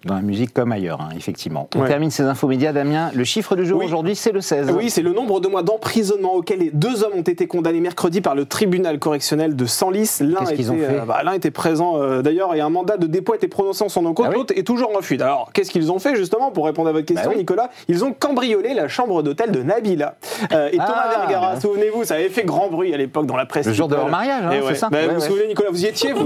Dans 0.05 0.15
la 0.15 0.21
musique 0.21 0.53
comme 0.53 0.71
ailleurs, 0.71 0.99
hein, 1.01 1.09
effectivement. 1.15 1.69
On 1.75 1.81
Ouais. 1.81 1.87
termine 1.87 2.11
ces 2.11 2.23
infos 2.23 2.47
médias, 2.47 2.73
Damien. 2.73 3.09
Le 3.13 3.23
chiffre 3.23 3.55
du 3.55 3.65
jour 3.65 3.79
Oui. 3.79 3.85
aujourd'hui, 3.85 4.15
c'est 4.15 4.31
le 4.33 4.41
16. 4.41 4.71
Oui, 4.77 4.89
c'est 4.89 5.01
le 5.01 5.13
nombre 5.13 5.39
de 5.39 5.47
mois 5.47 5.63
d'emprisonnement 5.63 6.33
auquel 6.35 6.59
les 6.59 6.71
deux 6.71 7.03
hommes 7.03 7.13
ont 7.17 7.21
été 7.21 7.47
condamnés 7.47 7.79
mercredi 7.79 8.19
par 8.21 8.35
le 8.35 8.45
tribunal 8.45 8.99
correctionnel 8.99 9.55
de 9.55 9.65
Senlis. 9.65 10.17
L'un 10.19 10.39
Qu'est-ce 10.39 10.53
qu'ils 10.53 10.71
ont 10.71 10.75
était, 10.75 10.85
fait 10.87 10.99
euh, 10.99 11.05
bah, 11.05 11.21
L'un 11.23 11.33
était 11.33 11.51
présent 11.51 12.01
euh, 12.01 12.21
d'ailleurs 12.21 12.53
et 12.53 12.59
un 12.61 12.69
mandat 12.69 12.97
de 12.97 13.07
dépôt 13.07 13.33
a 13.33 13.35
été 13.37 13.47
prononcé 13.47 13.83
en 13.83 13.89
son 13.89 14.05
encontre. 14.05 14.27
Ah 14.29 14.31
oui 14.31 14.39
L'autre 14.39 14.53
est 14.57 14.63
toujours 14.67 14.95
en 14.97 15.01
fuite. 15.01 15.21
Alors, 15.21 15.51
qu'est-ce 15.53 15.71
qu'ils 15.71 15.91
ont 15.91 15.99
fait 15.99 16.15
justement 16.15 16.51
pour 16.51 16.65
répondre 16.65 16.89
à 16.89 16.91
votre 16.91 17.05
question, 17.05 17.25
Bah 17.29 17.31
oui. 17.33 17.39
Nicolas? 17.39 17.69
Ils 17.87 18.03
ont 18.03 18.11
cambriolé 18.13 18.73
la 18.73 18.87
chambre 18.89 19.23
d'hôtel 19.23 19.51
de 19.51 19.63
Nabila. 19.63 20.15
Euh, 20.51 20.67
et 20.67 20.77
Thomas 20.77 21.03
Ah. 21.05 21.17
Vergara, 21.27 21.59
souvenez-vous, 21.61 22.03
ça 22.03 22.15
avait 22.15 22.29
fait 22.29 22.43
grand 22.43 22.67
bruit 22.69 22.93
à 22.93 22.97
l'époque 22.97 23.25
dans 23.25 23.37
la 23.37 23.45
presse. 23.45 23.67
Le 23.67 23.73
jour 23.73 23.87
de 23.87 23.95
leur 23.95 24.09
mariage, 24.09 24.43
hein, 24.45 24.49
c'est 24.51 24.61
ouais. 24.67 24.75
ça 24.75 24.89
Bah, 24.89 24.97
Ouais, 25.03 25.07
Vous 25.07 25.13
vous 25.15 25.21
souvenez, 25.21 25.47
Nicolas, 25.47 25.69
vous 25.71 25.83
y 25.83 25.87
étiez 25.87 26.11
vous 26.11 26.25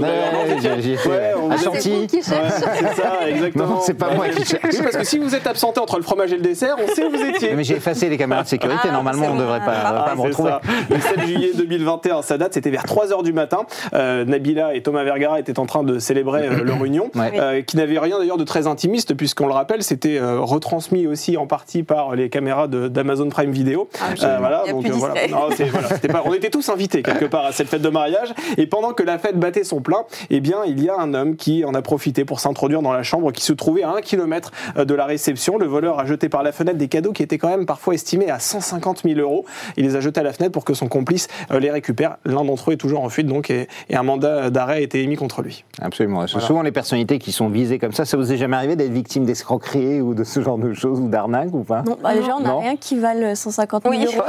j'y 0.80 0.92
étais, 0.92 1.10
à 1.50 1.56
Chantilly. 1.58 2.06
c'est 2.10 2.22
ça, 2.22 3.28
exactement. 3.28 3.67
Non, 3.68 3.80
c'est 3.80 3.94
pas 3.94 4.14
moi 4.14 4.28
qui 4.28 4.44
cherche. 4.46 4.62
Parce 4.82 4.96
que 4.96 5.04
si 5.04 5.18
vous 5.18 5.34
êtes 5.34 5.46
absenté 5.46 5.80
entre 5.80 5.96
le 5.96 6.02
fromage 6.02 6.32
et 6.32 6.36
le 6.36 6.42
dessert, 6.42 6.76
on 6.82 6.86
sait 6.94 7.04
où 7.04 7.10
vous 7.10 7.22
étiez. 7.22 7.52
Mais 7.56 7.64
j'ai 7.64 7.76
effacé 7.76 8.08
les 8.08 8.16
caméras 8.16 8.42
de 8.42 8.48
sécurité, 8.48 8.80
Ah, 8.88 8.92
normalement 8.92 9.26
on 9.30 9.34
ne 9.34 9.40
devrait 9.40 9.60
pas, 9.60 9.72
Ah, 9.84 10.02
pas 10.08 10.14
me 10.14 10.20
c'est 10.22 10.26
retrouver. 10.28 10.50
ça. 10.50 10.60
Le 10.90 11.00
7 11.00 11.20
juillet 11.26 11.50
2021, 11.54 12.22
ça 12.22 12.38
date, 12.38 12.54
c'était 12.54 12.70
vers 12.70 12.84
3h 12.84 13.22
du 13.22 13.32
matin. 13.32 13.62
Euh, 13.94 14.24
Nabila 14.24 14.74
et 14.74 14.82
Thomas 14.82 15.04
Vergara 15.04 15.40
étaient 15.40 15.58
en 15.58 15.66
train 15.66 15.82
de 15.82 15.98
célébrer 15.98 16.46
euh, 16.46 16.64
leur 16.64 16.84
union, 16.84 17.10
Ouais. 17.14 17.32
euh, 17.38 17.62
qui 17.62 17.76
n'avait 17.76 17.98
rien 17.98 18.18
d'ailleurs 18.18 18.36
de 18.38 18.44
très 18.44 18.66
intimiste, 18.66 19.14
puisqu'on 19.14 19.46
le 19.46 19.52
rappelle, 19.54 19.82
c'était 19.82 20.18
euh, 20.18 20.40
retransmis 20.40 21.06
aussi 21.06 21.36
en 21.36 21.46
partie 21.46 21.82
par 21.82 22.14
les 22.14 22.28
caméras 22.30 22.68
de- 22.68 22.88
d'Amazon 22.88 23.28
Prime 23.28 23.50
Video. 23.50 23.88
Ah, 24.00 24.06
Euh, 24.22 24.36
voilà, 24.38 24.64
donc. 24.70 24.86
Non, 24.88 24.98
pas- 26.12 26.22
on 26.24 26.32
était 26.34 26.50
tous 26.50 26.68
invités 26.68 27.02
quelque 27.02 27.24
part 27.26 27.44
à 27.46 27.52
cette 27.52 27.68
fête 27.68 27.82
de 27.82 27.88
mariage, 27.88 28.32
et 28.56 28.66
pendant 28.66 28.92
que 28.92 29.02
la 29.02 29.18
fête 29.18 29.38
battait 29.38 29.64
son 29.64 29.80
plein, 29.80 30.04
eh 30.30 30.40
bien, 30.40 30.58
il 30.66 30.82
y 30.82 30.88
a 30.88 30.96
un 30.98 31.14
homme 31.14 31.36
qui 31.36 31.64
en 31.64 31.74
a 31.74 31.82
profité 31.82 32.24
pour 32.24 32.40
s'introduire 32.40 32.82
dans 32.82 32.92
la 32.92 33.02
chambre 33.02 33.32
qui 33.32 33.42
se 33.42 33.52
trouvait 33.58 33.82
à 33.82 33.90
un 33.90 34.00
kilomètre 34.00 34.50
euh, 34.78 34.84
de 34.86 34.94
la 34.94 35.04
réception. 35.04 35.58
Le 35.58 35.66
voleur 35.66 35.98
a 36.00 36.06
jeté 36.06 36.28
par 36.30 36.42
la 36.42 36.52
fenêtre 36.52 36.78
des 36.78 36.88
cadeaux 36.88 37.12
qui 37.12 37.22
étaient 37.22 37.36
quand 37.38 37.48
même 37.50 37.66
parfois 37.66 37.92
estimés 37.94 38.30
à 38.30 38.38
150 38.38 39.02
000 39.04 39.20
euros. 39.20 39.44
Il 39.76 39.84
les 39.84 39.96
a 39.96 40.00
jetés 40.00 40.20
à 40.20 40.22
la 40.22 40.32
fenêtre 40.32 40.52
pour 40.52 40.64
que 40.64 40.72
son 40.74 40.88
complice 40.88 41.28
euh, 41.50 41.60
les 41.60 41.70
récupère. 41.70 42.16
L'un 42.24 42.44
d'entre 42.44 42.70
eux 42.70 42.74
est 42.74 42.76
toujours 42.78 43.02
en 43.04 43.08
fuite, 43.10 43.26
donc, 43.26 43.50
et, 43.50 43.68
et 43.90 43.96
un 43.96 44.02
mandat 44.02 44.48
d'arrêt 44.50 44.76
a 44.76 44.80
été 44.80 45.02
émis 45.02 45.16
contre 45.16 45.42
lui. 45.42 45.64
Absolument. 45.82 46.26
C'est 46.26 46.32
Voilà. 46.32 46.46
souvent 46.46 46.62
les 46.62 46.72
personnalités 46.72 47.18
qui 47.18 47.32
sont 47.32 47.48
visées 47.48 47.78
comme 47.78 47.92
ça. 47.92 48.04
Ça 48.04 48.16
vous 48.16 48.32
est 48.32 48.36
jamais 48.38 48.56
arrivé 48.56 48.76
d'être 48.76 48.92
victime 48.92 49.24
d'escroquerie 49.24 50.00
ou 50.00 50.14
de 50.14 50.24
ce 50.24 50.40
genre 50.40 50.56
de 50.58 50.72
choses 50.72 51.00
ou 51.00 51.08
d'arnaque 51.08 51.52
ou 51.52 51.64
pas? 51.64 51.82
Non, 51.82 51.96
bah, 52.02 52.14
déjà, 52.14 52.36
on 52.36 52.40
n'a 52.40 52.56
rien 52.56 52.76
qui 52.76 52.98
valent 52.98 53.34
150 53.34 53.82
000 53.82 53.94
Oui. 53.94 54.04
euros. 54.06 54.22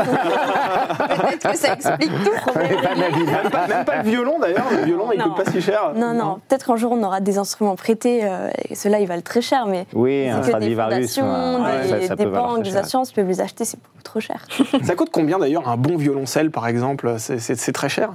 Peut-être 1.22 1.52
que 1.52 1.58
ça 1.58 1.74
explique 1.74 2.12
tout. 2.24 2.50
Même 2.60 3.52
pas, 3.52 3.68
même 3.68 3.86
pas 3.86 3.98
le 4.04 4.10
violon 4.10 4.40
d'ailleurs, 4.40 4.66
le 4.72 4.86
violon 4.86 5.12
il 5.14 5.20
Non. 5.20 5.26
coûte 5.34 5.44
pas 5.46 5.52
si 5.52 5.62
cher. 5.62 5.92
Non, 5.96 6.14
non. 6.14 6.40
Peut-être 6.48 6.66
qu'un 6.66 6.76
jour, 6.76 6.92
on 6.92 7.04
aura 7.04 7.20
des 7.22 7.38
instruments 7.38 7.76
prêtés. 7.76 8.22
euh, 8.24 8.50
et 8.70 8.76
ceux-là, 8.76 9.00
ils 9.00 9.08
valent 9.20 9.24
très 9.24 9.42
cher, 9.42 9.66
mais 9.68 9.86
Oui, 9.94 10.28
un 10.30 10.42
que 10.42 10.58
des 10.60 10.76
fondations, 10.76 11.64
ouais, 11.64 11.82
des, 11.84 11.88
ça, 11.90 12.08
ça 12.10 12.16
des 12.16 12.24
peut 12.24 12.30
valoir 12.30 12.56
banques, 12.56 12.64
des 12.64 12.78
assurances, 12.78 13.10
tu 13.10 13.16
peux 13.16 13.22
les 13.28 13.42
acheter, 13.42 13.66
c'est 13.66 13.78
beaucoup 13.82 14.04
trop 14.04 14.20
cher. 14.20 14.46
Ça 14.84 14.96
coûte 14.96 15.10
combien 15.12 15.38
d'ailleurs 15.40 15.68
un 15.70 15.78
bon 15.78 15.98
violoncelle 15.98 16.52
par 16.52 16.68
exemple? 16.68 17.16
C'est- 17.20 17.72
très 17.74 17.90
cher? 17.90 18.12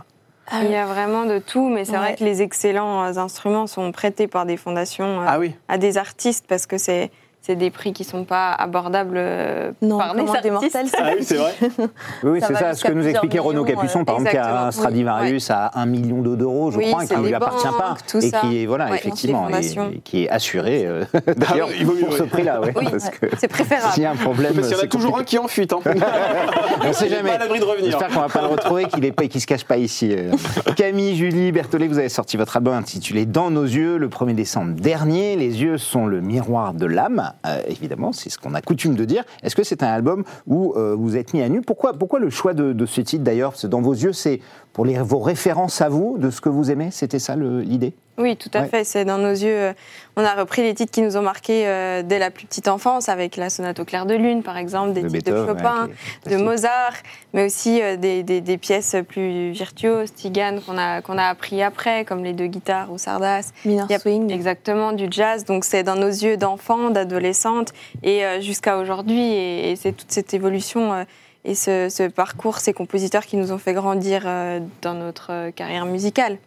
Il 0.61 0.71
y 0.71 0.75
a 0.77 0.85
vraiment 0.87 1.25
de 1.25 1.39
tout, 1.39 1.69
mais 1.71 1.85
c'est 1.87 1.93
Ouais. 1.93 1.99
vrai 1.99 2.15
que 2.17 2.25
les 2.25 2.43
excellents 2.43 3.05
euh, 3.05 3.17
instruments 3.19 3.67
sont 3.67 3.93
prêtés 3.93 4.27
par 4.27 4.45
des 4.45 4.57
fondations 4.59 5.23
euh, 5.23 5.27
Ah 5.27 5.39
oui. 5.39 5.55
à 5.69 5.79
des 5.79 5.97
artistes 5.97 6.45
parce 6.49 6.67
que 6.67 6.77
c'est 6.77 7.11
c'est 7.47 7.57
des 7.57 7.71
prix 7.71 7.93
qui 7.93 8.05
sont 8.05 8.25
pas 8.25 8.53
abordables 8.53 9.17
euh, 9.19 9.71
Non, 9.83 9.99
par 9.99 10.15
des 10.15 10.21
artistes. 10.23 10.51
mortels, 10.51 10.87
Ah 10.99 11.11
oui, 11.15 11.23
c'est 11.25 11.37
vrai. 11.37 11.53
Oui, 12.23 12.31
oui, 12.31 12.41
Ça 12.41 12.47
c'est 12.49 12.55
ça, 12.55 12.73
ce 12.75 12.85
que 12.85 12.93
nous 12.93 13.07
expliquait 13.07 13.39
Renaud 13.39 13.65
millions, 13.65 13.77
Capuçon, 13.77 14.05
par 14.05 14.15
exemple, 14.17 14.31
qui 14.31 14.37
a 14.39 14.67
un 14.67 14.71
Stradivarius 14.71 15.51
à 15.51 15.71
1 15.75 15.85
million 15.87 16.23
d'euros, 16.23 16.71
je 16.71 16.79
Oui, 16.79 16.87
crois, 16.91 17.05
et 17.05 17.07
qui 17.07 17.15
ne 17.17 17.27
lui 17.27 17.35
appartient 17.35 17.67
pas, 17.79 17.97
tout 18.09 18.17
et 18.19 18.31
ça. 18.31 18.41
qui 18.41 18.63
est, 18.63 18.67
voilà, 18.67 18.89
Ouais, 18.89 18.97
effectivement, 18.97 19.49
et- 19.51 19.95
et 19.97 19.99
qui 20.03 20.25
est 20.25 20.31
assuré, 20.31 20.87
euh, 20.87 21.05
d'ailleurs, 21.37 21.69
oui, 21.69 21.75
il 21.81 21.87
vaut 21.87 21.93
mieux, 21.95 22.01
pour 22.05 22.13
oui. 22.15 22.19
ce 22.19 22.23
prix-là, 22.23 22.61
ouais, 22.63 22.73
Oui, 22.77 22.87
parce 22.91 23.11
que 23.11 23.27
C'est 23.39 23.49
préférable. 23.49 23.93
s'il 23.93 24.03
y 24.05 24.07
a 24.07 24.11
un 24.13 24.17
problème, 24.17 24.55
Parce 24.55 24.69
qu'il 24.69 24.77
y 24.77 24.77
en 24.77 24.79
a 24.79 24.83
c'est 24.83 24.89
toujours 24.89 25.19
un 25.19 25.25
qui 25.25 25.37
est 25.37 25.41
en 25.41 25.49
fuite. 25.49 25.73
Hein. 25.75 25.81
On 26.87 26.93
sait 26.95 27.07
Il 27.07 27.13
est 27.13 27.17
jamais. 27.17 27.29
pas 27.31 27.35
à 27.37 27.39
l'abri 27.41 27.61
de 27.61 27.65
revenir. 27.65 27.91
J'espère 27.91 28.09
qu'on 28.09 28.21
va 28.21 28.29
pas 28.29 28.41
le 28.41 28.49
retrouver, 28.49 28.85
qu'il 28.87 29.05
est 29.05 29.13
pas, 29.13 29.27
qu'il 29.27 29.41
se 29.41 29.47
cache 29.47 29.65
pas 29.65 29.77
ici. 29.77 30.15
euh. 30.17 30.33
Camille, 30.77 31.15
Julie, 31.17 31.53
Berthollet, 31.53 31.89
vous 31.89 31.99
avez 31.99 32.09
sorti 32.09 32.37
votre 32.37 32.57
album 32.57 32.75
intitulé 32.75 33.27
Dans 33.27 33.51
nos 33.51 33.65
yeux 33.65 33.99
le 33.99 34.09
1er 34.09 34.35
décembre 34.35 34.73
dernier. 34.75 35.37
Les 35.37 35.63
yeux 35.63 35.79
sont 35.79 36.07
le 36.07 36.21
miroir 36.21 36.73
de 36.75 36.87
l'âme, 36.87 37.21
euh, 37.21 37.34
évidemment, 37.67 38.13
c'est 38.13 38.31
ce 38.31 38.39
qu'on 38.39 38.55
a 38.55 38.61
coutume 38.61 38.95
de 38.95 39.05
dire. 39.05 39.25
Est-ce 39.43 39.57
que 39.57 39.65
c'est 39.65 39.83
un 39.83 39.89
album 39.89 40.25
où 40.47 40.75
euh, 40.77 40.95
vous 40.97 41.17
êtes 41.17 41.35
mis 41.35 41.43
à 41.43 41.49
nu? 41.49 41.63
Pourquoi, 41.63 41.95
pourquoi 41.95 42.19
le 42.19 42.31
choix 42.31 42.55
de, 42.55 42.87
ce 42.87 43.01
titre 43.01 43.25
d'ailleurs? 43.25 43.55
Dans 43.65 43.81
vos 43.81 43.95
yeux, 43.95 44.13
c'est 44.13 44.41
pour 44.73 44.85
les, 44.85 44.99
vos 44.99 45.21
références 45.21 45.81
à 45.81 45.89
vous, 45.89 46.17
de 46.19 46.31
ce 46.31 46.41
que 46.41 46.49
vous 46.49 46.71
aimez? 46.71 46.91
C'était 46.91 47.19
ça 47.19 47.37
l'idée? 47.37 47.95
Oui, 48.17 48.37
tout 48.37 48.51
à 48.55 48.61
Ouais. 48.61 48.69
fait. 48.69 48.85
C'est 48.85 49.05
dans 49.05 49.19
nos 49.19 49.33
yeux. 49.33 49.49
euh, 49.57 49.73
On 50.17 50.25
a 50.25 50.35
repris 50.35 50.63
les 50.63 50.73
titres 50.75 50.93
qui 50.93 51.03
nous 51.03 51.17
ont 51.17 51.23
marqués 51.23 51.67
euh, 51.67 52.03
dès 52.05 52.21
la 52.21 52.31
plus 52.31 52.47
petite 52.47 52.69
enfance, 52.69 53.09
avec 53.09 53.37
la 53.37 53.51
sonate 53.51 53.81
au 53.81 53.85
clair 53.85 54.07
de 54.07 54.15
lune, 54.15 54.45
par 54.45 54.57
exemple, 54.57 54.93
des 54.93 55.03
De 55.03 55.09
titres 55.09 55.33
de 55.33 55.47
Chopin, 55.47 55.89
ouais, 56.27 56.37
de. 56.37 56.41
Mozart, 56.41 56.93
mais 57.33 57.45
aussi 57.45 57.83
euh, 57.83 57.97
des, 57.97 58.23
des- 58.23 58.41
des 58.41 58.57
pièces 58.57 58.95
plus 59.09 59.51
virtuoses, 59.51 60.15
Tigan, 60.15 60.59
qu'on 60.65 60.79
a, 60.79 61.03
qu'on 61.03 61.19
a 61.19 61.25
appris 61.25 61.61
après, 61.63 62.05
comme 62.05 62.23
les 62.23 62.33
deux 62.33 62.47
guitares 62.47 62.93
ou 62.93 62.99
Sardas. 62.99 63.51
Minor 63.65 63.91
a 63.91 63.99
swing. 63.99 64.31
Exactement, 64.31 64.93
du 64.93 65.09
jazz. 65.11 65.45
Donc 65.45 65.65
c'est 65.65 65.83
dans 65.83 65.97
nos 65.97 66.07
yeux 66.07 66.37
d'enfants, 66.37 66.91
d'adolescentes 66.91 67.73
et 68.05 68.25
euh, 68.25 68.41
jusqu'à 68.41 68.79
aujourd'hui. 68.79 69.21
Et, 69.21 69.73
et 69.73 69.77
c'est 69.77 69.93
toute 69.93 70.13
cette 70.13 70.33
évolution 70.35 70.93
euh, 70.93 71.05
et 71.45 71.57
ce, 71.57 71.89
ce 71.91 72.05
parcours, 72.09 72.59
ces 72.59 72.73
compositeurs 72.73 73.27
qui 73.27 73.37
nous 73.37 73.51
ont 73.53 73.59
fait 73.59 73.73
grandir 73.75 74.23
dans 74.81 74.95
notre 74.95 75.51
carrière 75.51 75.85
musicale. 75.85 76.39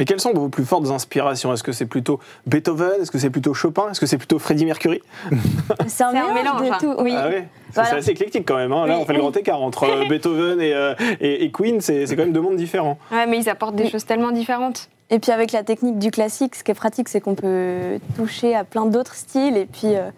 Mais 0.00 0.06
quelles 0.06 0.18
sont 0.18 0.32
vos 0.32 0.48
plus 0.48 0.64
fortes 0.64 0.90
inspirations? 0.90 1.52
Est-ce 1.52 1.62
que 1.62 1.72
c'est 1.72 1.84
plutôt 1.84 2.20
Beethoven? 2.46 3.02
Est-ce 3.02 3.10
que 3.10 3.18
c'est 3.18 3.28
plutôt 3.28 3.52
Chopin? 3.52 3.90
Est-ce 3.90 4.00
que 4.00 4.06
c'est 4.06 4.16
plutôt 4.16 4.38
Freddie 4.38 4.64
Mercury? 4.64 5.02
C'est 5.88 6.04
un, 6.04 6.12
mélange, 6.12 6.32
mélange, 6.34 6.60
de 6.62 6.72
hein. 6.72 6.78
tout. 6.80 6.94
Oui. 7.02 7.12
Ah 7.14 7.28
C'est 7.30 7.44
Voilà. 7.74 7.94
assez 7.96 8.10
éclectique 8.12 8.48
quand 8.48 8.56
même. 8.56 8.72
hein. 8.72 8.86
Là, 8.86 8.94
Oui, 8.96 9.00
on 9.02 9.04
fait 9.04 9.12
le 9.12 9.18
grand 9.20 9.36
écart 9.36 9.60
entre 9.60 9.84
euh, 9.84 10.04
Beethoven 10.08 10.58
et, 10.60 10.72
euh, 10.72 10.94
et- 11.20 11.44
et 11.44 11.50
Queen. 11.52 11.82
C'est 11.82 12.06
c'est 12.06 12.16
quand 12.16 12.22
même 12.22 12.32
deux 12.32 12.40
mondes 12.40 12.56
différents. 12.56 12.98
Ouais, 13.12 13.26
mais 13.26 13.36
ils 13.38 13.48
apportent 13.50 13.76
des 13.76 13.84
Oui. 13.84 13.90
choses 13.90 14.06
tellement 14.06 14.30
différentes. 14.32 14.88
Et 15.10 15.18
puis 15.18 15.32
avec 15.32 15.52
la 15.52 15.64
technique 15.64 15.98
du 15.98 16.10
classique, 16.10 16.54
ce 16.54 16.64
qui 16.64 16.70
est 16.70 16.74
pratique, 16.74 17.10
c'est 17.10 17.20
qu'on 17.20 17.34
peut 17.34 17.98
toucher 18.16 18.54
à 18.56 18.64
plein 18.64 18.86
d'autres 18.86 19.14
styles 19.16 19.58
et 19.58 19.66
puis 19.66 19.96
euh, 19.96 20.08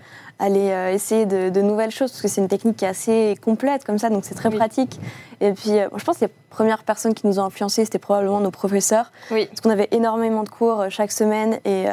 aller 0.43 0.71
euh, 0.71 0.93
essayer 0.93 1.25
de, 1.25 1.49
de 1.51 1.61
nouvelles 1.63 1.91
choses, 1.93 2.11
parce 2.11 2.21
que 2.23 2.29
c'est 2.29 2.41
une 2.41 2.49
technique 2.49 2.77
qui 2.77 2.85
est 2.85 2.89
assez 2.89 3.37
complète 3.45 3.85
comme 3.85 3.99
ça, 3.99 4.11
donc 4.11 4.25
c'est 4.25 4.35
très 4.35 4.49
Oui. 4.49 4.57
pratique. 4.57 4.99
Et 5.41 5.53
puis, 5.53 5.79
euh, 5.79 5.89
je 5.97 6.05
pense 6.05 6.19
que 6.19 6.25
les 6.25 6.31
premières 6.51 6.83
personnes 6.83 7.15
qui 7.15 7.27
nous 7.27 7.39
ont 7.39 7.45
influencés, 7.45 7.85
c'était 7.85 7.99
probablement 8.01 8.41
nos 8.41 8.51
professeurs, 8.51 9.13
Oui. 9.31 9.47
parce 9.47 9.61
qu'on 9.61 9.71
avait 9.71 9.89
énormément 9.93 10.43
de 10.43 10.49
cours 10.49 10.81
euh, 10.81 10.89
chaque 10.91 11.13
semaine 11.13 11.61
et 11.65 11.89
euh, 11.89 11.93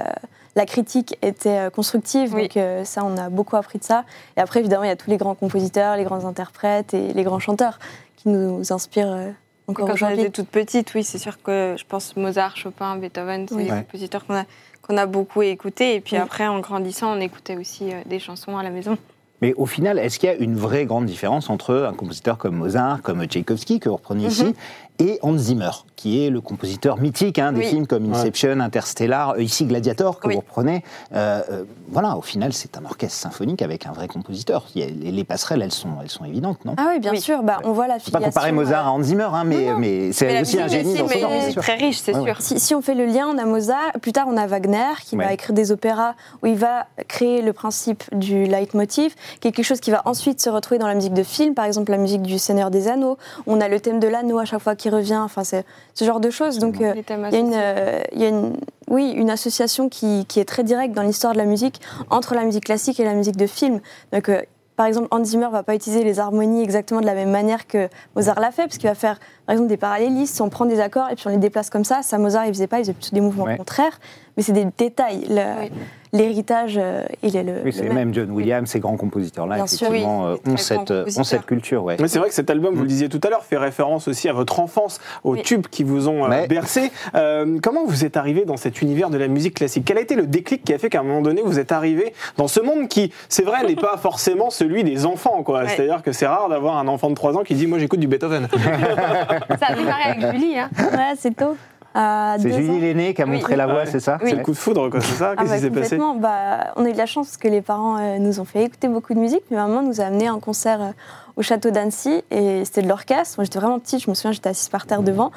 la 0.56 0.66
critique 0.66 1.16
était 1.22 1.70
constructive, 1.74 2.34
Oui. 2.34 2.44
donc 2.44 2.58
euh, 2.58 2.84
ça, 2.84 3.04
on 3.06 3.16
a 3.18 3.30
beaucoup 3.30 3.56
appris 3.56 3.78
de 3.78 3.84
ça. 3.84 4.04
Et 4.36 4.42
après, 4.42 4.60
évidemment, 4.62 4.84
il 4.84 4.88
y 4.90 4.92
a 4.92 4.96
tous 4.96 5.10
les 5.12 5.18
grands 5.18 5.36
compositeurs, 5.36 5.96
les 5.96 6.04
grands 6.04 6.26
interprètes 6.26 6.94
et 6.96 7.14
les 7.14 7.24
grands 7.24 7.40
chanteurs 7.40 7.78
qui 8.18 8.30
nous 8.30 8.74
inspirent 8.74 9.12
euh, 9.14 9.30
encore 9.68 9.88
Quand 9.90 10.08
on 10.08 10.10
était 10.10 10.32
toute 10.32 10.50
petite, 10.50 10.92
oui, 10.96 11.04
c'est 11.04 11.20
sûr 11.20 11.42
que 11.44 11.76
je 11.78 11.86
pense 11.88 12.16
Mozart, 12.18 12.58
Chopin, 12.58 12.96
Beethoven, 12.96 13.46
c'est 13.48 13.54
Oui. 13.56 13.66
des 13.66 13.72
Ouais. 13.72 13.84
compositeurs 13.84 14.26
qu'on 14.26 14.34
a, 14.34 14.44
qu'on 14.90 14.98
a 14.98 15.06
beaucoup 15.06 15.42
écoutés. 15.44 15.96
Et 15.96 16.02
puis 16.02 16.16
Oui. 16.16 16.22
après, 16.22 16.48
en 16.48 16.60
grandissant, 16.60 17.16
on 17.16 17.22
écoutait 17.22 17.56
aussi 17.58 17.94
euh, 17.94 18.02
des 18.08 18.20
chansons 18.20 18.58
à 18.58 18.64
la 18.64 18.72
maison. 18.72 18.98
Mais 19.42 19.54
au 19.54 19.66
final, 19.66 20.00
est-ce 20.00 20.20
qu'il 20.20 20.28
y 20.28 20.32
a 20.34 20.36
une 20.36 20.56
vraie 20.56 20.86
grande 20.86 21.06
différence 21.06 21.50
entre 21.50 21.74
un 21.90 21.94
compositeur 21.94 22.38
comme 22.38 22.56
Mozart, 22.56 23.02
comme 23.02 23.24
Tchaïkovski, 23.24 23.80
que 23.80 23.88
vous 23.88 23.96
reprenez 23.96 24.24
Mhm. 24.24 24.30
ici, 24.30 24.56
et 25.00 25.18
Hans 25.22 25.38
Zimmer, 25.38 25.72
qui 25.96 26.24
est 26.26 26.30
le 26.30 26.42
compositeur 26.42 26.98
mythique 26.98 27.40
hein, 27.40 27.52
des 27.54 27.60
Oui. 27.62 27.68
films 27.68 27.88
comme 27.88 28.12
Inception, 28.14 28.60
Interstellar, 28.60 29.32
euh, 29.32 29.42
ici 29.42 29.66
Gladiator, 29.66 30.20
que 30.20 30.28
Oui. 30.28 30.36
vous 30.36 30.42
reprenez 30.42 30.84
Euh, 31.14 31.42
euh, 31.52 31.64
Voilà, 31.92 32.16
au 32.18 32.22
final, 32.22 32.54
c'est 32.54 32.78
un 32.78 32.86
orchestre 32.86 33.18
symphonique 33.18 33.64
avec 33.64 33.88
un 33.88 33.92
vrai 33.92 34.08
compositeur. 34.08 34.66
A- 34.76 34.80
les, 34.80 34.92
les 35.12 35.24
passerelles, 35.24 35.64
elles 35.64 35.72
sont, 35.72 35.90
elles 36.04 36.10
sont 36.10 36.24
évidentes, 36.24 36.64
non? 36.64 36.76
Ah 36.78 36.90
oui, 36.94 37.00
bien 37.00 37.12
Oui. 37.14 37.20
sûr, 37.22 37.42
bah, 37.42 37.58
on 37.64 37.72
voit 37.72 37.88
la 37.88 37.96
ne 37.96 38.00
pas 38.00 38.04
filiation. 38.06 38.26
comparer 38.28 38.52
Mozart 38.52 38.88
à 38.88 38.92
Hans 38.92 39.02
Zimmer, 39.02 39.28
hein, 39.34 39.44
mais, 39.44 39.74
mais 39.78 40.12
c'est 40.12 40.40
aussi 40.42 40.60
un 40.62 40.68
génie 40.68 41.02
aussi, 41.02 41.20
dans 41.20 41.30
son 41.30 41.30
mais 41.30 41.54
très 41.54 41.76
riche, 41.76 41.98
c'est 41.98 42.16
Ouais, 42.16 42.26
sûr. 42.26 42.42
Si, 42.42 42.60
si 42.60 42.76
on 42.76 42.82
fait 42.84 42.94
le 42.94 43.06
lien, 43.08 43.28
on 43.28 43.38
a 43.40 43.46
Mozart, 43.46 43.94
plus 44.02 44.12
tard 44.12 44.28
on 44.30 44.38
a 44.38 44.46
Wagner 44.46 44.78
qui 45.04 45.16
va 45.16 45.34
écrire 45.34 45.54
des 45.54 45.72
opéras 45.72 46.14
où 46.44 46.46
il 46.46 46.56
va 46.58 46.86
créer 47.08 47.42
le 47.42 47.54
principe 47.54 48.04
du 48.16 48.46
leitmotiv, 48.46 49.16
qui 49.40 49.48
est 49.48 49.52
quelque 49.52 49.66
chose 49.66 49.80
qui 49.80 49.90
va 49.90 50.04
ensuite 50.06 50.40
se 50.42 50.50
retrouver 50.52 50.78
dans 50.78 50.88
la 50.88 50.94
musique 50.96 51.14
de 51.16 51.24
film, 51.24 51.56
par 51.56 51.66
exemple 51.66 51.90
la 51.92 51.98
musique 51.98 52.22
du 52.22 52.38
Seigneur 52.38 52.70
des 52.70 52.88
Anneaux. 52.88 53.18
On 53.48 53.60
a 53.62 53.68
le 53.68 53.80
thème 53.80 54.00
de 54.00 54.08
l'anneau 54.08 54.38
à 54.38 54.46
chaque 54.46 54.62
fois 54.62 54.76
qui 54.90 54.96
revient, 54.96 55.18
enfin 55.18 55.44
c'est 55.44 55.66
ce 55.94 56.06
genre 56.06 56.20
de 56.20 56.30
choses. 56.30 56.60
Donc 56.60 56.82
euh, 56.82 56.94
Les 56.94 57.04
thèmes 57.04 57.28
il 57.32 57.34
y 57.34 57.38
a 57.38 57.40
une, 57.40 57.54
associés. 57.54 57.62
euh, 57.64 58.02
il 58.14 58.22
y 58.22 58.26
a 58.26 58.30
une, 58.30 58.58
oui, 58.90 59.12
une 59.12 59.30
association 59.30 59.90
qui, 59.90 60.26
qui 60.28 60.40
est 60.40 60.46
très 60.46 60.64
directe 60.64 60.94
dans 60.96 61.04
l'histoire 61.04 61.34
de 61.34 61.38
la 61.38 61.46
musique 61.46 61.80
entre 62.10 62.34
la 62.36 62.44
musique 62.44 62.66
classique 62.66 63.00
et 63.00 63.04
la 63.06 63.14
musique 63.14 63.38
de 63.38 63.48
film. 63.48 63.80
Donc, 64.12 64.30
euh, 64.30 64.42
par 64.76 64.86
exemple, 64.86 65.10
Hans 65.12 65.24
Zimmer 65.26 65.50
va 65.52 65.62
pas 65.62 65.76
utiliser 65.76 66.06
les 66.06 66.20
harmonies 66.22 66.64
exactement 66.64 67.02
de 67.02 67.06
la 67.06 67.14
même 67.14 67.32
manière 67.32 67.68
que 67.68 67.90
Mozart 68.16 68.40
l'a 68.40 68.50
fait, 68.52 68.62
parce 68.64 68.78
qu'il 68.78 68.88
va 68.88 68.96
faire, 68.96 69.20
par 69.46 69.52
exemple, 69.52 69.68
des 69.68 69.76
parallélistes. 69.76 70.40
On 70.40 70.48
prend 70.48 70.66
des 70.66 70.80
accords 70.80 71.10
et 71.12 71.16
puis 71.16 71.26
on 71.28 71.32
les 71.32 71.38
déplace 71.38 71.70
comme 71.70 71.84
ça. 71.84 72.02
Ça, 72.02 72.18
Mozart, 72.18 72.46
il 72.46 72.54
faisait 72.54 72.68
pas, 72.68 72.78
il 72.78 72.84
faisait 72.84 72.94
plutôt 72.94 73.14
des 73.14 73.20
mouvements 73.20 73.44
Ouais. 73.44 73.58
contraires. 73.58 74.00
Mais 74.40 74.44
c'est 74.44 74.54
des 74.54 74.68
détails. 74.78 75.26
Le- 75.30 75.64
Oui. 75.64 75.72
L'héritage, 76.12 76.74
euh, 76.82 77.04
il 77.22 77.36
est 77.36 77.44
le, 77.44 77.52
Oui, 77.58 77.62
le 77.66 77.72
c'est 77.72 77.84
même. 77.84 77.94
même 77.94 78.14
John 78.16 78.32
Williams, 78.32 78.68
ces 78.68 78.80
grands 78.80 78.98
compositeurs-là, 78.98 79.58
effectivement, 79.58 80.24
oui, 80.24 80.40
euh, 80.48 80.52
ont, 80.54 80.58
cette, 80.58 80.90
euh, 80.90 81.02
ont 81.02 81.04
compositeurs. 81.04 81.26
cette 81.26 81.46
culture. 81.46 81.84
Ouais. 81.84 81.98
Mais 82.00 82.08
c'est 82.08 82.18
vrai 82.18 82.30
que 82.30 82.34
cet 82.34 82.50
album, 82.50 82.74
vous 82.74 82.82
le 82.82 82.88
disiez 82.88 83.10
tout 83.10 83.20
à 83.24 83.30
l'heure, 83.30 83.44
fait 83.46 83.58
référence 83.58 84.08
aussi 84.08 84.28
à 84.28 84.34
votre 84.34 84.60
enfance, 84.60 85.00
aux 85.24 85.34
Oui. 85.34 85.44
tubes 85.44 85.68
qui 85.68 85.84
vous 85.84 86.08
ont 86.08 86.28
Mais- 86.28 86.48
bercé. 86.48 86.92
Euh, 87.14 87.60
comment 87.62 87.86
vous 87.86 88.06
êtes 88.06 88.18
arrivé 88.18 88.44
dans 88.46 88.58
cet 88.58 88.82
univers 88.82 89.12
de 89.12 89.20
la 89.20 89.28
musique 89.28 89.54
classique? 89.56 89.84
Quel 89.86 90.00
a 90.00 90.02
été 90.02 90.16
le 90.16 90.26
déclic 90.26 90.64
qui 90.64 90.74
a 90.74 90.80
fait 90.80 90.90
qu'à 90.90 91.02
un 91.02 91.04
moment 91.04 91.22
donné, 91.22 91.44
vous 91.46 91.60
êtes 91.60 91.72
arrivé 91.72 92.12
dans 92.38 92.48
ce 92.48 92.60
monde 92.62 92.88
qui, 92.88 93.14
c'est 93.28 93.44
vrai, 93.44 93.64
n'est 93.68 93.76
pas 93.76 93.98
forcément 93.98 94.50
celui 94.50 94.84
des 94.84 95.06
enfants 95.06 95.44
quoi? 95.44 95.60
Ouais. 95.62 95.68
C'est-à-dire 95.68 96.02
que 96.02 96.12
c'est 96.12 96.26
rare 96.26 96.50
d'avoir 96.50 96.78
un 96.78 96.88
enfant 96.88 97.12
de 97.12 97.16
3 97.16 97.38
ans 97.38 97.44
qui 97.44 97.54
dit 97.54 97.68
Moi, 97.68 97.78
j'écoute 97.78 98.00
du 98.00 98.08
Beethoven. 98.08 98.48
Ça 99.60 99.68
a 99.68 99.76
démarré 99.76 100.04
avec 100.06 100.32
Julie. 100.32 100.58
Hein. 100.58 100.70
Ouais, 100.76 101.14
c'est 101.20 101.36
tôt. 101.36 101.56
À 101.96 102.36
C'est 102.40 102.52
Julie 102.54 102.70
ans. 102.70 102.80
l'aîné 102.80 103.14
qui 103.14 103.22
a 103.22 103.26
Oui. 103.26 103.32
montré 103.32 103.56
la 103.56 103.66
voix, 103.66 103.78
Ouais. 103.80 103.86
c'est 103.88 104.00
ça 104.00 104.18
Oui. 104.22 104.30
C'est 104.30 104.36
le 104.36 104.44
coup 104.44 104.52
de 104.52 104.58
foudre, 104.58 104.90
quoi, 104.90 105.02
c'est 105.02 105.16
ça 105.16 105.34
Ah 105.36 105.42
Qu'est-ce 105.42 105.50
bah, 105.50 105.56
qui 105.56 105.62
s'est 105.62 105.96
passé. 105.98 105.98
Bah, 106.20 106.74
on 106.76 106.86
a 106.86 106.90
eu 106.90 106.94
de 106.94 106.98
la 106.98 107.06
chance 107.08 107.28
parce 107.28 107.38
que 107.38 107.48
les 107.48 107.62
parents 107.62 107.98
euh, 107.98 108.18
nous 108.20 108.40
ont 108.40 108.46
fait 108.46 108.64
écouter 108.64 108.88
beaucoup 108.88 109.14
de 109.14 109.20
musique. 109.20 109.42
Mais 109.50 109.58
maman 109.58 109.82
nous 109.82 110.00
a 110.02 110.06
amené 110.06 110.28
à 110.28 110.34
un 110.34 110.40
concert 110.40 110.82
euh, 110.82 110.92
au 111.36 111.42
château 111.42 111.72
d'Annecy 111.72 112.24
et 112.32 112.66
c'était 112.66 112.82
de 112.82 112.88
l'orchestre. 112.88 113.36
Moi 113.38 113.46
j'étais 113.46 113.60
vraiment 113.60 113.80
petite, 113.80 114.04
je 114.04 114.10
me 114.10 114.16
souviens, 114.16 114.32
j'étais 114.32 114.50
assise 114.50 114.70
par 114.70 114.86
terre 114.86 115.04
devant 115.04 115.32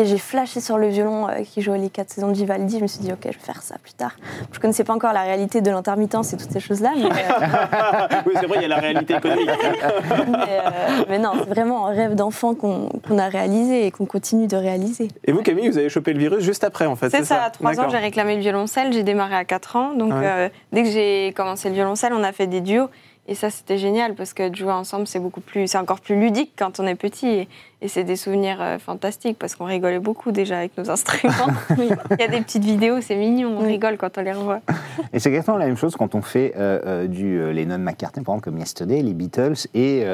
et 0.00 0.04
j'ai 0.04 0.18
flashé 0.18 0.60
sur 0.60 0.78
le 0.78 0.86
violon 0.86 1.26
euh, 1.28 1.42
qui 1.42 1.60
jouait 1.60 1.76
les 1.76 1.90
quatre 1.90 2.10
saisons 2.10 2.28
de 2.28 2.34
Vivaldi. 2.34 2.76
Je 2.78 2.82
me 2.82 2.86
suis 2.86 3.00
dit, 3.00 3.12
ok, 3.12 3.18
je 3.24 3.28
vais 3.30 3.32
faire 3.44 3.62
ça 3.62 3.74
plus 3.82 3.94
tard. 3.94 4.12
Je 4.52 4.60
connaissais 4.60 4.84
pas 4.84 4.92
encore 4.94 5.12
la 5.12 5.22
réalité 5.22 5.60
de 5.60 5.68
l'intermittence 5.72 6.32
et 6.32 6.36
toutes 6.36 6.52
ces 6.52 6.60
choses-là. 6.60 6.92
Mais, 6.96 7.02
euh, 7.08 8.20
oui, 8.24 8.34
c'est 8.38 8.46
vrai, 8.46 8.58
il 8.58 8.62
y 8.62 8.64
a 8.66 8.68
la 8.68 8.76
réalité 8.76 9.16
économique. 9.16 9.50
mais, 10.28 10.60
euh, 10.64 11.04
mais 11.08 11.18
non, 11.18 11.32
c'est 11.40 11.48
vraiment 11.48 11.88
un 11.88 11.90
rêve 11.94 12.14
d'enfant 12.14 12.54
qu'on 12.54 12.88
qu'on 13.08 13.18
a 13.18 13.28
réalisé 13.28 13.86
et 13.86 13.90
qu'on 13.90 14.06
continue 14.06 14.46
de 14.46 14.56
réaliser. 14.56 15.08
Et 15.24 15.32
vous, 15.32 15.42
Camille, 15.42 15.68
vous 15.68 15.78
avez 15.78 15.88
chopé 15.88 16.12
le 16.12 16.20
virus 16.20 16.44
juste 16.44 16.62
après, 16.62 16.86
en 16.86 16.94
fait. 16.94 17.10
C'est 17.10 17.24
ça, 17.24 17.42
à 17.42 17.50
3 17.50 17.80
ans, 17.80 17.88
j'ai 17.88 17.98
réclamé 17.98 18.36
le 18.36 18.40
violoncelle. 18.40 18.92
J'ai 18.92 19.02
démarré 19.02 19.34
à 19.34 19.44
4 19.44 19.74
ans. 19.74 19.94
Donc, 19.94 20.12
Ouais. 20.12 20.20
euh, 20.22 20.48
dès 20.72 20.84
que 20.84 20.90
j'ai 20.90 21.32
commencé 21.36 21.68
le 21.68 21.74
violoncelle, 21.74 22.12
on 22.12 22.22
a 22.22 22.30
fait 22.30 22.46
des 22.46 22.60
duos. 22.60 22.88
Et 23.30 23.34
ça, 23.34 23.50
c'était 23.50 23.76
génial 23.76 24.14
parce 24.14 24.32
que 24.32 24.48
de 24.48 24.56
jouer 24.56 24.72
ensemble, 24.72 25.06
c'est 25.06 25.18
beaucoup 25.20 25.42
plus, 25.42 25.66
c'est 25.68 25.76
encore 25.76 26.00
plus 26.00 26.18
ludique 26.18 26.52
quand 26.58 26.80
on 26.80 26.86
est 26.86 26.94
petit. 26.94 27.26
Et, 27.28 27.48
et 27.82 27.88
c'est 27.88 28.02
des 28.02 28.16
souvenirs 28.16 28.56
euh, 28.62 28.78
fantastiques 28.78 29.38
parce 29.38 29.54
qu'on 29.54 29.66
rigolait 29.66 29.98
beaucoup 29.98 30.32
déjà 30.32 30.56
avec 30.58 30.76
nos 30.78 30.88
instruments. 30.90 31.34
Il 31.78 32.16
y 32.18 32.22
a 32.22 32.28
des 32.28 32.40
petites 32.40 32.64
vidéos, 32.64 33.02
c'est 33.02 33.16
mignon, 33.16 33.58
on 33.58 33.62
Oui. 33.64 33.68
rigole 33.68 33.98
quand 33.98 34.16
on 34.16 34.22
les 34.22 34.32
revoit. 34.32 34.60
Et 35.12 35.18
c'est 35.18 35.28
exactement 35.28 35.58
la 35.58 35.66
même 35.66 35.76
chose 35.76 35.94
quand 35.94 36.14
on 36.14 36.22
fait 36.22 36.54
euh, 36.56 36.80
euh, 36.86 37.06
du 37.06 37.38
euh, 37.38 37.52
Lennon 37.52 37.78
McCartney, 37.78 38.24
par 38.24 38.34
exemple, 38.36 38.44
comme 38.50 38.58
Yesterday, 38.58 39.02
les 39.02 39.12
Beatles 39.14 39.54
et 39.74 40.04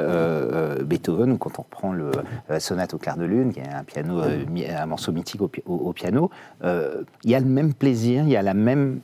Beethoven, 0.82 1.32
ou 1.32 1.38
quand 1.38 1.58
on 1.58 1.62
reprend 1.62 1.92
le 1.92 2.10
Sonate 2.58 2.94
au 2.94 2.98
clair 2.98 3.16
de 3.16 3.24
lune, 3.24 3.52
qui 3.52 3.60
est 3.60 3.68
un, 3.72 3.84
piano, 3.84 4.22
mi- 4.50 4.66
un 4.66 4.86
morceau 4.86 5.12
mythique 5.12 5.40
au, 5.40 5.48
pi- 5.48 5.62
au- 5.66 5.74
au 5.76 5.92
piano, 5.92 6.30
il 6.62 7.30
y 7.30 7.34
a 7.34 7.40
le 7.40 7.46
même 7.46 7.74
plaisir, 7.74 8.24
il 8.24 8.30
y 8.30 8.36
a 8.36 8.42
la 8.42 8.54
même, 8.54 9.00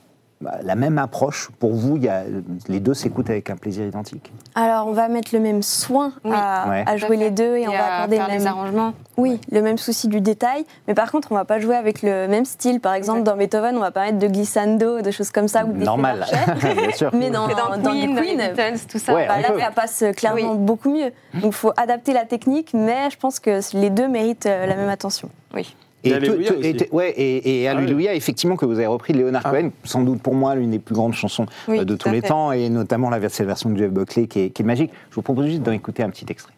la 0.63 0.75
même 0.75 0.97
approche. 0.97 1.49
Pour 1.59 1.73
vous, 1.73 1.97
il 1.97 2.03
y 2.03 2.09
a, 2.09 2.23
les 2.67 2.79
deux 2.79 2.93
s'écoutent 2.93 3.29
avec 3.29 3.49
un 3.49 3.55
plaisir 3.55 3.85
identique. 3.85 4.31
Alors 4.55 4.87
on 4.87 4.91
va 4.93 5.07
mettre 5.07 5.33
le 5.33 5.39
même 5.39 5.61
soin 5.61 6.13
Oui. 6.23 6.31
à, 6.35 6.67
Ouais. 6.69 6.97
jouer 6.97 7.17
les 7.17 7.31
deux 7.31 7.57
et, 7.57 7.67
on 7.67 7.71
va 7.71 7.95
accorder 7.95 8.17
faire 8.17 8.27
le 8.27 8.33
les 8.33 8.37
même 8.39 8.47
arrangements. 8.47 8.93
Oui, 9.17 9.39
le 9.51 9.61
même 9.61 9.77
souci 9.77 10.07
du 10.07 10.21
détail, 10.21 10.65
mais 10.87 10.93
par 10.93 11.11
contre, 11.11 11.31
on 11.31 11.35
va 11.35 11.45
pas 11.45 11.59
jouer 11.59 11.75
avec 11.75 12.01
le 12.01 12.27
même 12.27 12.45
style. 12.45 12.79
Par 12.79 12.93
exemple, 12.93 13.23
dans 13.23 13.35
Beethoven, 13.35 13.75
on 13.77 13.79
va 13.81 13.91
pas 13.91 14.05
mettre 14.05 14.17
de 14.19 14.27
glissando, 14.27 15.01
de 15.01 15.11
choses 15.11 15.31
comme 15.31 15.47
ça, 15.47 15.65
ou 15.65 15.73
des 15.73 15.83
Normal, 15.85 16.25
bien 16.61 16.91
sûr. 16.91 17.11
Mais 17.13 17.29
dans, 17.29 17.47
dans, 17.47 17.77
dans 17.77 17.91
Queen, 17.91 18.09
du 18.11 18.15
dans 18.15 18.21
Queen, 18.21 18.37
les 18.39 18.47
Beatles, 18.49 18.79
tout 18.89 18.99
ça. 18.99 19.13
Ouais, 19.13 19.27
bah, 19.27 19.39
là, 19.41 19.51
peut. 19.51 19.59
ça 19.59 19.71
passe 19.71 20.03
clairement 20.15 20.53
Oui. 20.53 20.57
beaucoup 20.57 20.89
mieux. 20.91 21.11
Donc, 21.35 21.51
il 21.51 21.51
faut 21.53 21.73
adapter 21.77 22.13
la 22.13 22.25
technique, 22.25 22.71
mais 22.73 23.09
je 23.11 23.17
pense 23.17 23.39
que 23.39 23.59
les 23.77 23.89
deux 23.89 24.07
méritent 24.07 24.45
euh, 24.47 24.65
la 24.65 24.75
même 24.75 24.89
attention. 24.89 25.29
Oui. 25.53 25.75
Et, 26.03 26.09
Et 26.09 26.13
Alléluia 26.13 26.47
tout- 26.49 26.55
tout- 26.55 26.61
et- 26.65 26.75
aussi. 26.75 26.87
ouais, 26.91 27.11
et, 27.11 27.61
et 27.61 27.67
Ah 27.67 27.73
oui. 27.75 27.83
Alléluia, 27.83 28.15
effectivement, 28.15 28.55
que 28.55 28.65
vous 28.65 28.73
avez 28.73 28.87
repris 28.87 29.13
de 29.13 29.19
Leonard 29.19 29.43
Ah. 29.45 29.51
Cohen, 29.51 29.69
sans 29.83 30.01
doute 30.01 30.21
pour 30.21 30.33
moi 30.33 30.55
l'une 30.55 30.71
des 30.71 30.79
plus 30.79 30.95
grandes 30.95 31.13
chansons 31.13 31.45
Oui, 31.67 31.79
euh, 31.79 31.83
de 31.85 31.95
tous 31.95 32.09
les 32.09 32.21
fait. 32.21 32.27
temps, 32.29 32.51
et 32.51 32.69
notamment 32.69 33.09
la, 33.09 33.19
version 33.19 33.69
de 33.69 33.77
Jeff 33.77 33.91
Buckley 33.91 34.27
qui 34.27 34.39
est, 34.39 34.49
qui 34.49 34.61
est 34.63 34.65
magique. 34.65 34.91
Je 35.11 35.15
vous 35.15 35.21
propose 35.21 35.45
juste 35.47 35.61
d'en 35.61 35.71
écouter 35.71 36.01
un 36.03 36.09
petit 36.09 36.25
extrait. 36.29 36.53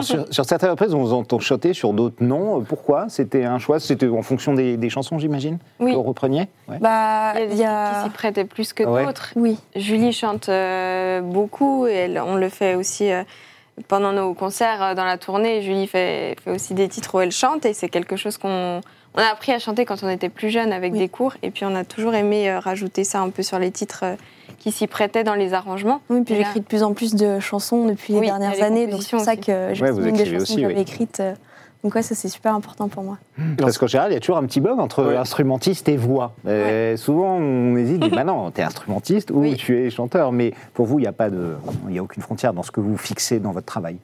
Alors, 0.00 0.24
sur, 0.26 0.34
sur 0.34 0.44
certaines 0.44 0.70
reprises, 0.70 0.94
on 0.94 1.00
vous 1.02 1.12
entend 1.12 1.38
chanter, 1.38 1.72
sur 1.74 1.92
d'autres, 1.92 2.16
non. 2.22 2.60
Pourquoi 2.62 3.08
C'était 3.08 3.44
un 3.44 3.58
choix 3.58 3.78
C'était 3.80 4.08
en 4.08 4.22
fonction 4.22 4.54
des, 4.54 4.76
des 4.76 4.90
chansons, 4.90 5.18
j'imagine 5.18 5.58
Oui. 5.78 5.92
Que 5.92 5.96
vous 5.96 6.02
repreniez 6.02 6.48
ouais. 6.68 6.78
Bah, 6.80 7.34
Il 7.50 7.56
y 7.56 7.64
a 7.64 7.90
des 7.90 7.96
qui 7.98 8.04
s'y 8.04 8.10
prêtaient 8.10 8.44
plus 8.44 8.72
que 8.72 8.84
Ouais. 8.84 9.04
d'autres. 9.06 9.32
Oui, 9.36 9.58
Julie 9.76 10.12
chante 10.12 10.48
euh, 10.48 11.20
beaucoup 11.20 11.86
et 11.86 11.92
elle- 11.92 12.22
on 12.24 12.36
le 12.36 12.48
fait 12.48 12.74
aussi 12.74 13.10
euh, 13.12 13.22
pendant 13.88 14.12
nos 14.12 14.34
concerts 14.34 14.82
euh, 14.82 14.94
dans 14.94 15.04
la 15.04 15.18
tournée. 15.18 15.62
Julie 15.62 15.86
fait, 15.86 16.36
fait 16.44 16.50
aussi 16.50 16.74
des 16.74 16.88
titres 16.88 17.14
où 17.14 17.20
elle 17.20 17.32
chante 17.32 17.64
et 17.66 17.72
c'est 17.74 17.88
quelque 17.88 18.16
chose 18.16 18.36
qu'on 18.38 18.80
on 19.14 19.18
a 19.18 19.24
appris 19.32 19.52
à 19.52 19.58
chanter 19.58 19.84
quand 19.84 20.02
on 20.02 20.08
était 20.08 20.28
plus 20.28 20.50
jeune 20.50 20.72
avec 20.72 20.92
Oui. 20.92 20.98
des 21.00 21.08
cours 21.08 21.34
et 21.42 21.50
puis 21.50 21.64
on 21.64 21.74
a 21.74 21.84
toujours 21.84 22.14
aimé 22.14 22.48
euh, 22.50 22.58
rajouter 22.60 23.04
ça 23.04 23.20
un 23.20 23.30
peu 23.30 23.42
sur 23.42 23.58
les 23.58 23.70
titres 23.70 24.00
euh, 24.04 24.14
qui 24.58 24.70
s'y 24.72 24.86
prêtaient 24.86 25.24
dans 25.24 25.34
les 25.34 25.52
arrangements. 25.54 26.00
oui 26.10 26.22
puis 26.24 26.34
j'écris 26.36 26.60
de 26.60 26.64
plus 26.64 26.82
en 26.82 26.92
plus 26.92 27.14
de 27.14 27.40
chansons 27.40 27.86
depuis 27.86 28.12
les 28.14 28.20
Oui, 28.20 28.26
dernières 28.26 28.52
les 28.54 28.62
années, 28.62 28.86
donc 28.86 29.02
c'est 29.02 29.10
pour 29.16 29.20
ça 29.24 29.36
que 29.36 29.70
j'ai 29.72 29.82
Ouais, 29.82 29.92
des 29.92 30.08
écrivez 30.08 30.30
chansons 30.38 30.42
aussi, 30.42 30.54
que 30.56 30.60
oui. 30.60 30.68
j'avais 30.68 30.80
écrites 30.82 31.20
euh, 31.20 31.34
Donc 31.82 31.94
ouais, 31.94 32.02
ça 32.02 32.14
c'est 32.14 32.28
super 32.28 32.54
important 32.54 32.88
pour 32.88 33.02
moi. 33.02 33.16
Parce 33.58 33.78
qu'en 33.78 33.86
général, 33.86 34.10
il 34.10 34.14
y 34.14 34.16
a 34.16 34.20
toujours 34.20 34.36
un 34.36 34.44
petit 34.44 34.60
bug 34.60 34.78
entre 34.78 35.02
Ouais. 35.04 35.16
instrumentiste 35.16 35.88
et 35.88 35.96
voix. 35.96 36.34
Euh, 36.46 36.94
Souvent, 36.98 37.36
on 37.36 37.74
hésite, 37.76 38.00
dit, 38.00 38.10
bah 38.14 38.22
non, 38.24 38.50
t'es 38.50 38.62
instrumentiste 38.62 39.30
ou 39.30 39.40
Oui. 39.40 39.56
tu 39.56 39.78
es 39.86 39.88
chanteur. 39.90 40.30
Mais 40.30 40.52
pour 40.74 40.84
vous, 40.84 40.98
il 40.98 41.02
n'y 41.02 41.08
a, 41.08 41.12
pas 41.12 41.30
de- 41.30 41.54
il 41.88 41.94
y 41.94 41.98
a 41.98 42.02
aucune 42.02 42.22
frontière 42.22 42.52
dans 42.52 42.62
ce 42.62 42.70
que 42.70 42.80
vous 42.80 42.98
fixez 42.98 43.38
dans 43.40 43.52
votre 43.52 43.64
travail. 43.66 43.96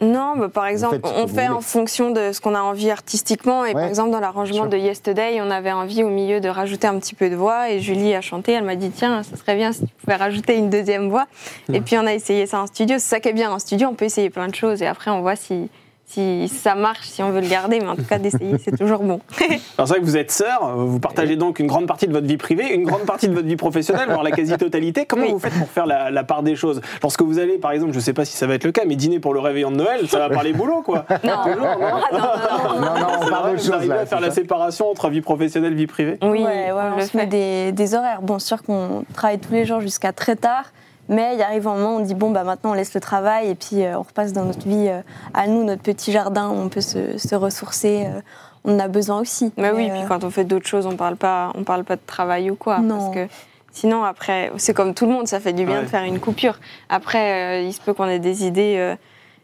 Non, 0.00 0.34
bah, 0.36 0.48
par 0.48 0.66
exemple, 0.66 0.98
on 1.04 1.26
fait 1.26 1.46
voulez. 1.46 1.48
en 1.48 1.60
fonction 1.60 2.10
de 2.10 2.32
ce 2.32 2.40
qu'on 2.40 2.54
a 2.54 2.60
envie 2.60 2.90
artistiquement. 2.90 3.64
Et 3.64 3.72
par 3.72 3.84
exemple, 3.84 4.10
dans 4.10 4.20
l'arrangement 4.20 4.66
de 4.66 4.76
Yesterday, 4.76 5.40
on 5.40 5.50
avait 5.50 5.72
envie 5.72 6.02
au 6.02 6.08
milieu 6.08 6.40
de 6.40 6.48
rajouter 6.48 6.86
un 6.86 6.98
petit 6.98 7.14
peu 7.14 7.30
de 7.30 7.36
voix. 7.36 7.70
Et 7.70 7.80
Julie 7.80 8.14
a 8.14 8.20
chanté. 8.20 8.52
Elle 8.52 8.64
m'a 8.64 8.76
dit 8.76 8.90
Tiens, 8.90 9.22
ça 9.22 9.36
serait 9.36 9.56
bien 9.56 9.72
si 9.72 9.80
tu 9.80 9.94
pouvais 10.00 10.16
rajouter 10.16 10.56
une 10.56 10.70
deuxième 10.70 11.08
voix. 11.08 11.26
Et 11.72 11.80
puis, 11.82 11.96
on 11.96 12.06
a 12.06 12.12
essayé 12.12 12.46
ça 12.46 12.60
en 12.60 12.66
studio. 12.66 12.96
C'est 12.98 13.08
ça 13.08 13.20
qui 13.20 13.28
est 13.28 13.32
bien 13.32 13.52
en 13.52 13.58
studio. 13.58 13.88
On 13.88 13.94
peut 13.94 14.04
essayer 14.04 14.30
plein 14.30 14.48
de 14.48 14.54
choses. 14.54 14.82
Et 14.82 14.86
après, 14.86 15.10
on 15.10 15.20
voit 15.20 15.36
si, 15.36 15.68
si 16.06 16.48
ça 16.48 16.74
marche, 16.74 17.06
si 17.08 17.22
on 17.22 17.30
veut 17.30 17.40
le 17.40 17.48
garder. 17.48 17.80
Mais 17.80 17.88
en 17.88 17.96
tout 17.96 18.04
cas, 18.04 18.18
d'essayer, 18.18 18.56
c'est 18.62 18.76
toujours 18.76 19.02
bon. 19.02 19.20
Alors 19.40 19.54
c'est 19.78 19.84
vrai 19.84 20.00
que 20.00 20.04
vous 20.04 20.16
êtes 20.16 20.30
sœurs, 20.30 20.76
vous 20.76 21.00
partagez 21.00 21.36
donc 21.36 21.58
une 21.58 21.66
grande 21.66 21.86
partie 21.86 22.06
de 22.06 22.12
votre 22.12 22.26
vie 22.26 22.36
privée, 22.36 22.72
une 22.74 22.84
grande 22.84 23.02
partie 23.06 23.28
de 23.28 23.34
votre 23.34 23.46
vie 23.46 23.56
professionnelle, 23.56 24.08
voire 24.08 24.22
la 24.22 24.30
quasi-totalité. 24.30 25.06
Comment 25.06 25.24
Oui. 25.24 25.32
vous 25.32 25.38
faites 25.38 25.54
pour 25.58 25.68
faire 25.68 25.86
la, 25.86 26.10
la 26.10 26.24
part 26.24 26.42
des 26.42 26.56
choses? 26.56 26.80
Lorsque 27.02 27.22
vous 27.22 27.38
allez, 27.38 27.58
par 27.58 27.72
exemple, 27.72 27.92
je 27.92 27.98
ne 27.98 28.02
sais 28.02 28.12
pas 28.12 28.24
si 28.24 28.36
ça 28.36 28.46
va 28.46 28.54
être 28.54 28.64
le 28.64 28.72
cas, 28.72 28.82
mais 28.86 28.96
dîner 28.96 29.18
pour 29.18 29.34
le 29.34 29.40
réveillon 29.40 29.70
de 29.70 29.76
Noël, 29.76 30.08
ça 30.08 30.18
va 30.18 30.28
parler 30.28 30.52
boulot, 30.52 30.82
quoi. 30.82 31.04
Non, 31.24 31.32
Toujours, 31.44 31.66
non 31.66 32.00
Ah, 32.12 32.58
non, 32.74 32.80
non, 32.80 32.80
non, 32.80 32.80
non. 32.80 32.80
Non, 32.80 33.00
non, 33.00 33.06
on 33.22 33.28
parle 33.30 33.56
arrivez 33.72 33.86
là. 33.88 34.00
à 34.00 34.06
faire 34.06 34.20
la 34.20 34.30
séparation 34.30 34.90
entre 34.90 35.08
vie 35.08 35.20
professionnelle, 35.22 35.74
vie 35.74 35.86
privée? 35.86 36.18
Oui, 36.22 36.42
ouais, 36.44 36.70
ouais, 36.72 36.82
on 36.96 37.00
se 37.00 37.16
met 37.16 37.26
des 37.72 37.94
horaires. 37.94 38.22
Bon, 38.22 38.38
sûr 38.38 38.62
qu'on 38.62 39.04
travaille 39.14 39.38
tous 39.38 39.52
les 39.52 39.64
jours 39.64 39.80
jusqu'à 39.80 40.12
très 40.12 40.36
tard, 40.36 40.64
mais 41.08 41.34
il 41.34 41.42
arrive 41.42 41.66
un 41.68 41.74
moment 41.74 41.96
où 41.96 41.98
on 42.00 42.04
dit 42.04 42.14
bon, 42.14 42.30
bah 42.30 42.44
maintenant 42.44 42.70
on 42.70 42.74
laisse 42.74 42.94
le 42.94 43.00
travail 43.00 43.48
et 43.50 43.54
puis 43.54 43.84
euh, 43.84 43.98
on 43.98 44.02
repasse 44.02 44.32
dans 44.32 44.44
notre 44.44 44.66
vie 44.66 44.88
euh, 44.88 45.00
à 45.34 45.46
nous, 45.46 45.64
notre 45.64 45.82
petit 45.82 46.12
jardin 46.12 46.48
où 46.48 46.54
on 46.54 46.68
peut 46.68 46.80
se, 46.80 47.18
se 47.18 47.34
ressourcer. 47.34 48.06
euh, 48.06 48.20
on 48.66 48.76
en 48.76 48.78
a 48.78 48.88
besoin 48.88 49.20
aussi. 49.20 49.52
Mais 49.58 49.70
oui, 49.72 49.90
euh, 49.90 49.94
puis 49.98 50.08
quand 50.08 50.24
on 50.24 50.30
fait 50.30 50.44
d'autres 50.44 50.66
choses, 50.66 50.86
on 50.86 50.96
parle 50.96 51.16
pas, 51.16 51.52
on 51.54 51.64
parle 51.64 51.84
pas 51.84 51.96
de 51.96 52.00
travail 52.06 52.50
ou 52.50 52.56
quoi. 52.56 52.78
Non. 52.78 52.96
Parce 52.98 53.14
que 53.14 53.28
sinon, 53.72 54.04
après, 54.04 54.50
c'est 54.56 54.72
comme 54.72 54.94
tout 54.94 55.04
le 55.04 55.12
monde, 55.12 55.28
ça 55.28 55.38
fait 55.38 55.52
du 55.52 55.66
bien 55.66 55.76
Ouais. 55.78 55.82
de 55.82 55.88
faire 55.88 56.04
une 56.04 56.18
coupure. 56.18 56.58
Après, 56.88 57.60
euh, 57.60 57.66
il 57.66 57.72
se 57.74 57.80
peut 57.82 57.92
qu'on 57.92 58.08
ait 58.08 58.18
des 58.20 58.46
idées, 58.46 58.76
euh, 58.78 58.96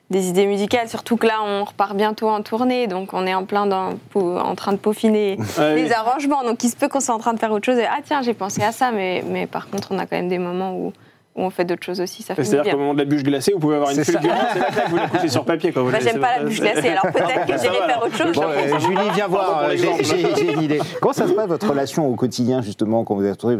des 0.08 0.28
idées 0.30 0.46
musicales, 0.46 0.88
surtout 0.88 1.18
que 1.18 1.26
là, 1.26 1.34
on 1.44 1.64
repart 1.64 1.94
bientôt 1.94 2.30
en 2.30 2.40
tournée, 2.40 2.86
donc 2.86 3.12
on 3.12 3.26
est 3.26 3.34
en 3.34 3.44
plein 3.44 3.66
dans, 3.66 3.90
en 4.14 4.54
train 4.54 4.72
de 4.72 4.78
peaufiner 4.78 5.36
Ouais, 5.58 5.74
les 5.74 5.84
oui. 5.88 5.92
arrangements. 5.92 6.42
Donc 6.42 6.64
il 6.64 6.70
se 6.70 6.76
peut 6.76 6.88
qu'on 6.88 7.00
soit 7.00 7.14
en 7.14 7.18
train 7.18 7.34
de 7.34 7.38
faire 7.38 7.52
autre 7.52 7.66
chose 7.66 7.78
et 7.78 7.84
ah 7.84 7.98
tiens, 8.02 8.22
j'ai 8.22 8.32
pensé 8.32 8.62
à 8.62 8.72
ça, 8.72 8.90
mais, 8.90 9.22
mais 9.28 9.46
par 9.46 9.68
contre, 9.68 9.88
on 9.90 9.98
a 9.98 10.06
quand 10.06 10.16
même 10.16 10.28
des 10.30 10.38
moments 10.38 10.72
où, 10.72 10.94
où 11.36 11.42
on 11.42 11.50
fait 11.50 11.64
d'autres 11.64 11.84
choses 11.84 12.00
aussi, 12.00 12.22
ça 12.22 12.34
fait 12.34 12.42
du 12.42 12.48
C'est-à-dire 12.48 12.72
qu'au 12.72 12.78
moment 12.78 12.92
de 12.94 12.98
la 12.98 13.04
bûche 13.04 13.22
glacée, 13.22 13.52
vous 13.52 13.60
pouvez 13.60 13.76
avoir 13.76 13.90
une 13.90 13.98
là, 13.98 14.04
tac, 14.04 14.88
vous 14.90 14.96
la 14.96 15.08
couchez 15.08 15.28
sur 15.28 15.44
papier. 15.44 15.72
Quoi. 15.72 15.82
Vous 15.82 15.90
Bah, 15.92 15.98
j'aime 16.02 16.20
pas 16.20 16.38
la 16.38 16.44
bûche 16.44 16.60
glacée, 16.60 16.88
alors 16.88 17.02
peut-être 17.12 17.46
que 17.46 17.52
va, 17.52 17.58
faire 17.58 18.02
autre 18.04 18.16
chose. 18.16 18.34
Bon, 18.34 18.42
euh, 18.42 18.78
Julie, 18.80 19.10
viens 19.14 19.28
voir, 19.28 19.70
j'ai 19.76 20.52
une 20.52 20.62
idée. 20.62 20.80
Comment 21.00 21.12
ça 21.12 21.28
se 21.28 21.32
passe 21.32 21.46
votre 21.46 21.68
relation 21.68 22.08
au 22.08 22.14
quotidien, 22.16 22.62
justement, 22.62 23.04
quand 23.04 23.14
vous 23.14 23.24
êtes 23.24 23.34
entouré? 23.34 23.58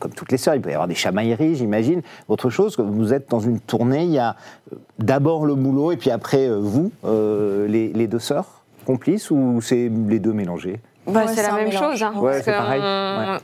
Comme 0.00 0.12
toutes 0.12 0.32
les 0.32 0.38
sœurs, 0.38 0.56
il 0.56 0.60
peut 0.60 0.70
y 0.70 0.74
avoir 0.74 0.88
des 0.88 0.94
chamailleries, 0.96 1.54
j'imagine. 1.54 2.02
Autre 2.28 2.50
chose, 2.50 2.74
quand 2.76 2.84
vous 2.84 3.12
êtes 3.14 3.30
dans 3.30 3.40
une 3.40 3.60
tournée, 3.60 4.04
il 4.04 4.10
y 4.12 4.18
a 4.18 4.34
euh, 4.72 4.76
d'abord 4.98 5.46
le 5.46 5.54
boulot 5.54 5.92
et 5.92 5.96
puis 5.96 6.10
après 6.10 6.48
euh, 6.48 6.58
vous, 6.60 6.90
euh, 7.04 7.66
les, 7.68 7.88
les 7.92 8.06
deux 8.08 8.18
sœurs 8.18 8.62
complices 8.86 9.30
ou 9.30 9.60
c'est 9.62 9.90
les 10.08 10.18
deux 10.18 10.32
mélangés 10.32 10.80
Bah, 11.06 11.20
Ouais, 11.20 11.28
c'est 11.28 11.36
c'est 11.36 11.42
la 11.48 11.54
même 11.54 11.68
mélange. 11.68 11.90
chose. 11.92 12.02
Hein, 12.02 12.12
Ouais, 12.16 12.32
parce 12.32 12.44
c'est 12.44 12.50
que 12.52 12.56
pareil, 12.56 12.80
On, 12.82 13.32
ouais. 13.34 13.38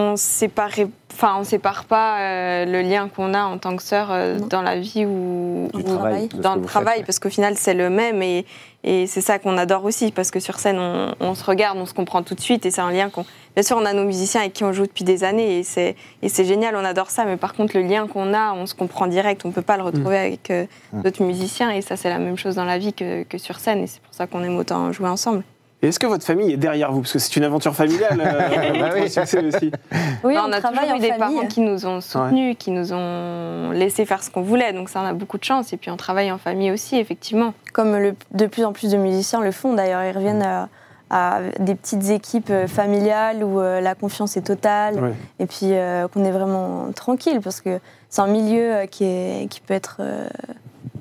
On 0.00 0.16
séparait, 0.16 0.88
enfin, 1.12 1.36
on 1.38 1.44
sépare 1.44 1.84
pas 1.84 2.18
euh, 2.18 2.64
le 2.64 2.82
lien 2.82 3.08
qu'on 3.08 3.34
a 3.34 3.42
en 3.44 3.58
tant 3.58 3.76
que 3.76 3.82
sœur 3.82 4.08
euh, 4.10 4.38
dans 4.38 4.62
la 4.62 4.78
vie 4.78 5.06
ou, 5.06 5.68
travail. 5.84 6.28
dans 6.28 6.56
le 6.56 6.62
travail, 6.62 6.96
faites, 6.98 7.06
parce 7.06 7.18
qu'au 7.18 7.30
final, 7.30 7.56
c'est 7.56 7.74
le 7.74 7.90
même 7.90 8.22
et, 8.22 8.46
et 8.82 9.06
c'est 9.06 9.20
ça 9.20 9.38
qu'on 9.38 9.58
adore 9.58 9.84
aussi, 9.84 10.10
parce 10.12 10.30
que 10.30 10.40
sur 10.40 10.58
scène, 10.58 10.78
on, 10.78 11.14
on 11.20 11.34
se 11.34 11.44
regarde, 11.44 11.78
on 11.78 11.86
se 11.86 11.94
comprend 11.94 12.22
tout 12.22 12.34
de 12.34 12.40
suite 12.40 12.64
et 12.66 12.70
c'est 12.70 12.80
un 12.80 12.90
lien 12.90 13.10
qu'on. 13.10 13.24
Bien 13.54 13.62
sûr, 13.64 13.76
on 13.76 13.84
a 13.84 13.92
nos 13.92 14.04
musiciens 14.04 14.42
avec 14.42 14.52
qui 14.52 14.64
on 14.64 14.72
joue 14.72 14.86
depuis 14.86 15.04
des 15.04 15.24
années 15.24 15.58
et 15.58 15.62
c'est 15.64 15.96
et 16.22 16.28
c'est 16.28 16.44
génial, 16.44 16.76
on 16.76 16.84
adore 16.84 17.10
ça, 17.10 17.24
mais 17.24 17.36
par 17.36 17.52
contre, 17.54 17.76
le 17.76 17.82
lien 17.82 18.06
qu'on 18.06 18.32
a, 18.32 18.52
on 18.52 18.66
se 18.66 18.74
comprend 18.74 19.06
direct, 19.06 19.44
on 19.44 19.50
peut 19.50 19.62
pas 19.62 19.76
le 19.76 19.82
retrouver 19.82 20.18
avec 20.18 20.50
euh, 20.50 20.66
Mm. 20.92 21.02
d'autres 21.02 21.22
musiciens 21.22 21.70
et 21.70 21.82
ça, 21.82 21.96
c'est 21.96 22.08
la 22.08 22.18
même 22.18 22.36
chose 22.36 22.56
dans 22.56 22.64
la 22.64 22.78
vie 22.78 22.92
que, 22.92 23.22
que 23.24 23.38
sur 23.38 23.58
scène 23.58 23.80
et 23.80 23.86
c'est 23.86 24.00
pour 24.00 24.14
ça 24.14 24.26
qu'on 24.26 24.42
aime 24.42 24.56
autant 24.56 24.92
jouer 24.92 25.08
ensemble. 25.08 25.44
Et 25.82 25.88
Est-ce 25.88 25.98
que 25.98 26.06
votre 26.06 26.24
famille 26.24 26.52
est 26.52 26.56
derrière 26.58 26.92
vous? 26.92 27.00
Parce 27.00 27.14
que 27.14 27.18
c'est 27.18 27.36
une 27.36 27.44
aventure 27.44 27.74
familiale, 27.74 28.20
euh, 28.20 28.78
Bah 28.80 28.90
oui. 28.94 29.08
succès 29.10 29.42
aussi. 29.44 29.70
Oui, 30.24 30.34
Bah, 30.34 30.42
on, 30.44 30.50
on, 30.50 30.52
a 30.52 30.60
toujours 30.60 30.90
en 30.90 30.96
eu 30.96 30.98
des 31.00 31.08
famille. 31.08 31.18
parents 31.36 31.46
qui 31.48 31.60
nous 31.60 31.86
ont 31.86 32.00
soutenus, 32.02 32.56
qui 32.58 32.70
nous 32.70 32.92
ont 32.92 33.70
laissé 33.70 34.04
faire 34.04 34.22
ce 34.22 34.30
qu'on 34.30 34.42
voulait. 34.42 34.72
Donc 34.74 34.90
ça, 34.90 35.00
on 35.00 35.06
a 35.06 35.14
beaucoup 35.14 35.38
de 35.38 35.44
chance. 35.44 35.72
Et 35.72 35.76
puis 35.78 35.90
on 35.90 35.96
travaille 35.96 36.30
en 36.30 36.38
famille 36.38 36.70
aussi, 36.70 36.96
effectivement. 36.98 37.54
comme 37.72 37.96
le- 37.96 38.14
de 38.32 38.46
plus 38.46 38.64
en 38.64 38.72
plus 38.72 38.90
de 38.90 38.96
musiciens 38.98 39.40
le 39.40 39.52
font 39.52 39.72
d'ailleurs. 39.74 40.02
Ils 40.04 40.12
reviennent 40.16 40.42
à, 40.42 40.68
à 41.08 41.40
des 41.58 41.74
petites 41.74 42.10
équipes 42.10 42.50
euh, 42.50 42.66
familiales 42.66 43.42
où 43.42 43.58
euh, 43.60 43.80
la 43.80 43.94
confiance 43.94 44.36
est 44.36 44.42
totale 44.42 44.94
Ouais. 45.02 45.12
et 45.38 45.46
puis 45.46 45.72
euh, 45.72 46.06
qu'on 46.08 46.24
est 46.24 46.30
vraiment 46.30 46.92
tranquille 46.94 47.40
parce 47.42 47.60
que 47.62 47.80
c'est 48.10 48.20
un 48.20 48.26
milieu 48.26 48.86
qui, 48.90 49.04
est, 49.04 49.48
qui 49.50 49.60
peut 49.60 49.74
être 49.74 49.96
euh, 50.00 50.28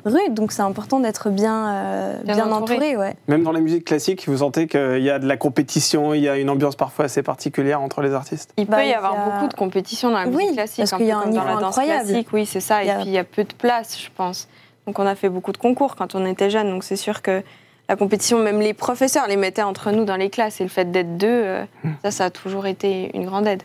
rude, 0.10 0.34
donc 0.34 0.52
c'est 0.52 0.62
important 0.62 1.00
d'être 1.00 1.30
bien, 1.30 1.69
euh, 1.69 2.22
Bien 2.24 2.36
bien, 2.36 2.52
entouré. 2.52 2.76
entouré. 2.76 2.98
ouais. 2.98 3.15
Même 3.28 3.43
dans 3.43 3.52
la 3.52 3.60
musique 3.62 3.86
classique, 3.86 4.28
vous 4.28 4.38
sentez 4.38 4.67
qu'il 4.67 5.02
y 5.02 5.10
a 5.10 5.19
de 5.19 5.26
la 5.28 5.38
compétition, 5.38 6.13
il 6.13 6.22
y 6.22 6.30
a 6.30 6.38
une 6.38 6.50
ambiance 6.50 6.76
parfois 6.76 7.06
assez 7.06 7.24
particulière 7.24 7.82
entre 7.82 8.02
les 8.02 8.13
artistes 8.13 8.52
Il 8.58 8.65
Bah, 8.65 8.78
peut 8.78 8.84
y 8.84 8.88
il 8.88 8.91
y 8.91 8.93
avoir 8.93 9.13
a- 9.13 9.26
beaucoup 9.32 9.48
de 9.48 9.54
compétition 9.54 10.10
dans 10.12 10.19
la 10.19 10.28
Oui, 10.28 10.36
musique 10.43 10.54
classique, 10.54 10.80
parce 10.80 10.93
un 10.93 10.98
qu'il 10.98 11.06
y 11.08 11.10
peu 11.10 11.15
a 11.15 11.19
un 11.19 11.24
comme 11.24 11.34
dans 11.34 11.41
niveau 11.43 11.56
la 11.56 11.62
danse 11.62 11.78
incroyable. 11.78 12.08
classique. 12.10 12.28
Oui, 12.34 12.45
c'est 12.45 12.60
ça. 12.60 12.84
Il 12.84 12.88
y 12.88 12.89
Et 12.89 12.91
a- 12.91 12.95
puis 12.98 13.06
il 13.08 13.12
y 13.13 13.17
a 13.17 13.24
peu 13.24 13.43
de 13.43 13.54
place, 13.54 14.00
je 14.02 14.10
pense. 14.15 14.48
Donc 14.88 14.98
on 15.00 15.06
a 15.06 15.15
fait 15.15 15.30
beaucoup 15.30 15.52
de 15.52 15.58
concours 15.58 15.95
quand 15.95 16.15
on 16.15 16.26
était 16.26 16.50
jeunes. 16.50 16.69
Donc 16.69 16.84
c'est 16.84 16.95
sûr 16.95 17.22
que 17.22 17.43
la 17.88 17.95
compétition, 17.95 18.39
même 18.39 18.60
les 18.60 18.74
professeurs 18.74 19.28
les 19.28 19.36
mettaient 19.36 19.62
entre 19.63 19.91
nous 19.91 20.06
dans 20.06 20.15
les 20.15 20.30
classes. 20.30 20.62
Et 20.62 20.63
le 20.63 20.69
fait 20.69 20.91
d'être 20.91 21.17
deux, 21.17 21.28
euh, 21.28 21.63
ça, 22.04 22.12
ça 22.12 22.26
a 22.26 22.30
toujours 22.30 22.65
été 22.67 23.10
une 23.15 23.26
grande 23.26 23.48
aide. 23.48 23.63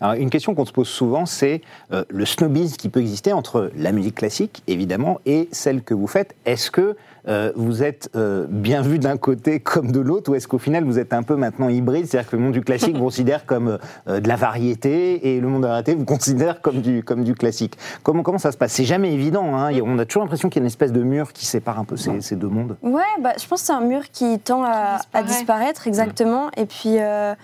Alors, 0.00 0.14
une 0.14 0.30
question 0.30 0.54
qu'on 0.54 0.64
se 0.64 0.72
pose 0.72 0.88
souvent, 0.88 1.26
c'est 1.26 1.60
euh, 1.92 2.04
le 2.08 2.24
snobisme 2.24 2.76
qui 2.76 2.88
peut 2.88 3.00
exister 3.00 3.32
entre 3.32 3.70
la 3.76 3.92
musique 3.92 4.14
classique, 4.14 4.62
évidemment, 4.66 5.20
et 5.26 5.48
celle 5.52 5.82
que 5.82 5.92
vous 5.92 6.06
faites. 6.06 6.34
Est-ce 6.46 6.70
que 6.70 6.96
euh, 7.28 7.52
vous 7.56 7.82
êtes 7.82 8.10
euh, 8.16 8.46
bien 8.48 8.82
vu 8.82 8.98
d'un 8.98 9.16
côté 9.16 9.60
comme 9.60 9.92
de 9.92 10.00
l'autre, 10.00 10.30
ou 10.30 10.34
est-ce 10.34 10.48
qu'au 10.48 10.58
final 10.58 10.84
vous 10.84 10.98
êtes 10.98 11.12
un 11.12 11.22
peu 11.22 11.36
maintenant 11.36 11.68
hybride, 11.68 12.06
c'est-à-dire 12.06 12.30
que 12.30 12.36
le 12.36 12.42
monde 12.42 12.52
du 12.52 12.62
classique 12.62 12.96
vous 12.96 13.04
considère 13.04 13.46
comme 13.46 13.78
euh, 14.08 14.20
de 14.20 14.28
la 14.28 14.36
variété, 14.36 15.34
et 15.34 15.40
le 15.40 15.48
monde 15.48 15.64
variété 15.64 15.94
vous 15.94 16.04
considère 16.04 16.60
comme 16.60 16.80
du, 16.80 17.02
comme 17.02 17.24
du 17.24 17.34
classique 17.34 17.76
comment, 18.02 18.22
comment 18.22 18.38
ça 18.38 18.52
se 18.52 18.56
passe? 18.56 18.72
C'est 18.72 18.84
jamais 18.84 19.12
évident, 19.12 19.56
hein. 19.56 19.72
on 19.84 19.98
a 19.98 20.04
toujours 20.04 20.22
l'impression 20.22 20.48
qu'il 20.48 20.60
y 20.60 20.62
a 20.62 20.64
une 20.64 20.68
espèce 20.68 20.92
de 20.92 21.02
mur 21.02 21.32
qui 21.32 21.46
sépare 21.46 21.78
un 21.78 21.84
peu 21.84 21.96
ces, 21.96 22.20
ces 22.20 22.36
deux 22.36 22.48
mondes. 22.48 22.76
Ouais, 22.82 23.02
bah, 23.20 23.32
je 23.40 23.46
pense 23.46 23.60
que 23.60 23.66
c'est 23.66 23.72
un 23.72 23.80
mur 23.80 24.02
qui 24.12 24.38
tend 24.38 24.64
à, 24.64 24.98
Qui 24.98 25.16
à 25.16 25.22
disparaît. 25.22 25.26
disparaître, 25.26 25.86
exactement. 25.86 26.50
Et 26.56 26.66
puis, 26.66 26.98
euh, 26.98 27.34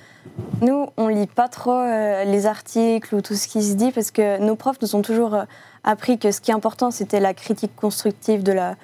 nous, 0.63 0.87
on 0.97 1.09
lit 1.09 1.27
pas 1.27 1.49
trop 1.49 1.79
euh, 1.79 2.25
les 2.25 2.47
articles 2.47 3.15
ou 3.15 3.21
tout 3.21 3.35
ce 3.35 3.49
qui 3.49 3.63
se 3.63 3.75
dit 3.75 3.93
parce 3.93 4.11
que 4.11 4.41
nos 4.41 4.57
profs 4.57 4.81
nous 4.83 4.95
ont 4.97 5.03
toujours 5.03 5.35
euh, 5.35 5.45
appris 5.85 6.19
que 6.19 6.31
ce 6.31 6.41
qui 6.41 6.51
est 6.51 6.55
important, 6.55 6.91
c'était 6.91 7.21
la 7.21 7.35
critique 7.35 7.75
constructive 7.77 8.43
de 8.43 8.53
la, 8.53 8.75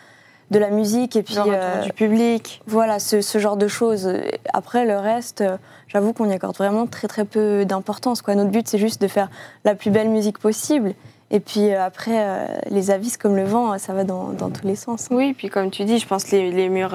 de 0.52 0.58
la 0.58 0.70
musique 0.70 1.16
et 1.16 1.22
puis 1.22 1.36
euh, 1.38 1.82
du 1.82 1.92
public. 1.92 2.62
voilà 2.66 2.98
ce, 2.98 3.20
ce 3.20 3.38
genre 3.38 3.56
de 3.56 3.66
choses. 3.68 4.08
Après, 4.52 4.84
le 4.84 4.96
reste, 4.98 5.40
euh, 5.40 5.56
j'avoue 5.88 6.12
qu'on 6.12 6.28
y 6.30 6.32
accorde 6.32 6.56
vraiment 6.56 6.86
très 6.86 7.08
très 7.08 7.24
peu 7.24 7.64
d'importance. 7.64 8.22
quoi. 8.22 8.34
Notre 8.34 8.50
but, 8.50 8.68
c'est 8.68 8.78
juste 8.78 9.00
de 9.02 9.08
faire 9.08 9.30
la 9.64 9.74
plus 9.74 9.90
belle 9.90 10.10
musique 10.10 10.38
possible. 10.38 10.94
Et 11.30 11.40
puis 11.40 11.72
euh, 11.72 11.82
après, 11.82 12.46
les 12.70 12.90
avis, 12.90 13.08
c'est 13.10 13.20
comme 13.20 13.36
le 13.36 13.44
vent, 13.44 13.78
ça 13.78 13.94
va 13.94 14.04
dans, 14.04 14.28
dans 14.32 14.50
tous 14.50 14.66
les 14.66 14.76
sens. 14.76 15.08
hein. 15.10 15.16
Oui, 15.16 15.32
puis 15.32 15.48
comme 15.48 15.70
tu 15.70 15.84
dis, 15.84 15.98
je 15.98 16.06
pense 16.06 16.24
que 16.24 16.36
les, 16.36 16.50
les 16.52 16.68
murs 16.68 16.94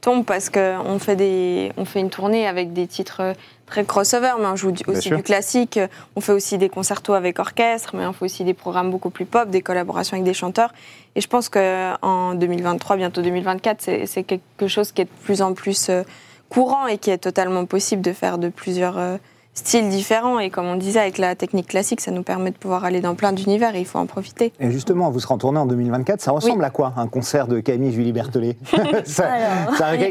tombent 0.00 0.24
parce 0.24 0.50
qu'on 0.50 0.98
fait, 0.98 1.16
des, 1.16 1.72
on 1.76 1.84
fait 1.84 2.00
une 2.00 2.10
tournée 2.10 2.46
avec 2.48 2.72
des 2.72 2.86
titres 2.88 3.34
très 3.66 3.84
crossover, 3.84 4.32
mais 4.38 4.46
on 4.46 4.56
joue 4.56 4.70
du- 4.72 4.84
aussi 4.86 5.08
du 5.16 5.22
classique. 5.22 5.78
On 6.14 6.20
fait 6.20 6.32
aussi 6.32 6.56
des 6.58 6.68
concertos 6.68 7.14
avec 7.14 7.38
orchestre, 7.38 7.96
mais 7.96 8.06
on 8.06 8.12
fait 8.12 8.24
aussi 8.24 8.44
des 8.44 8.54
programmes 8.54 8.90
beaucoup 8.90 9.10
plus 9.10 9.24
pop, 9.26 9.50
des 9.50 9.60
collaborations 9.62 10.14
avec 10.14 10.24
des 10.24 10.34
chanteurs. 10.34 10.72
Et 11.16 11.20
je 11.20 11.26
pense 11.28 11.48
qu'en 11.48 12.34
2023, 12.34 12.96
bientôt 12.96 13.22
2024, 13.22 13.80
c'est 13.82 14.06
c'est 14.06 14.22
quelque 14.22 14.68
chose 14.68 14.92
qui 14.92 15.02
est 15.02 15.06
de 15.06 15.10
plus 15.24 15.42
en 15.42 15.52
plus 15.54 15.88
euh, 15.88 16.02
courant 16.48 16.86
et 16.86 16.98
qui 16.98 17.10
est 17.10 17.18
totalement 17.18 17.64
possible 17.66 18.02
de 18.02 18.12
faire 18.12 18.38
de 18.38 18.48
plusieurs 18.48 18.98
euh, 18.98 19.16
styles 19.56 19.88
différents. 19.88 20.38
Et 20.38 20.50
comme 20.50 20.66
on 20.66 20.76
disait, 20.76 21.00
avec 21.00 21.18
la 21.18 21.34
technique 21.34 21.66
classique, 21.68 22.00
ça 22.00 22.10
nous 22.12 22.22
permet 22.22 22.50
de 22.52 22.56
pouvoir 22.56 22.84
aller 22.84 23.00
dans 23.00 23.14
plein 23.14 23.32
d'univers 23.32 23.74
et 23.74 23.80
il 23.80 23.86
faut 23.86 23.98
en 23.98 24.06
profiter. 24.06 24.52
Et 24.60 24.70
justement, 24.70 25.10
vous 25.10 25.18
serez 25.20 25.34
en 25.34 25.38
tournée 25.38 25.58
en 25.58 25.66
2024, 25.66 26.20
ça 26.20 26.30
ressemble 26.30 26.64
à 26.64 26.70
quoi 26.70 26.92
un 26.96 27.08
concert 27.08 27.46
de 27.48 27.60
Camille 27.60 27.92
Julie 27.92 28.12
ça- 29.04 29.28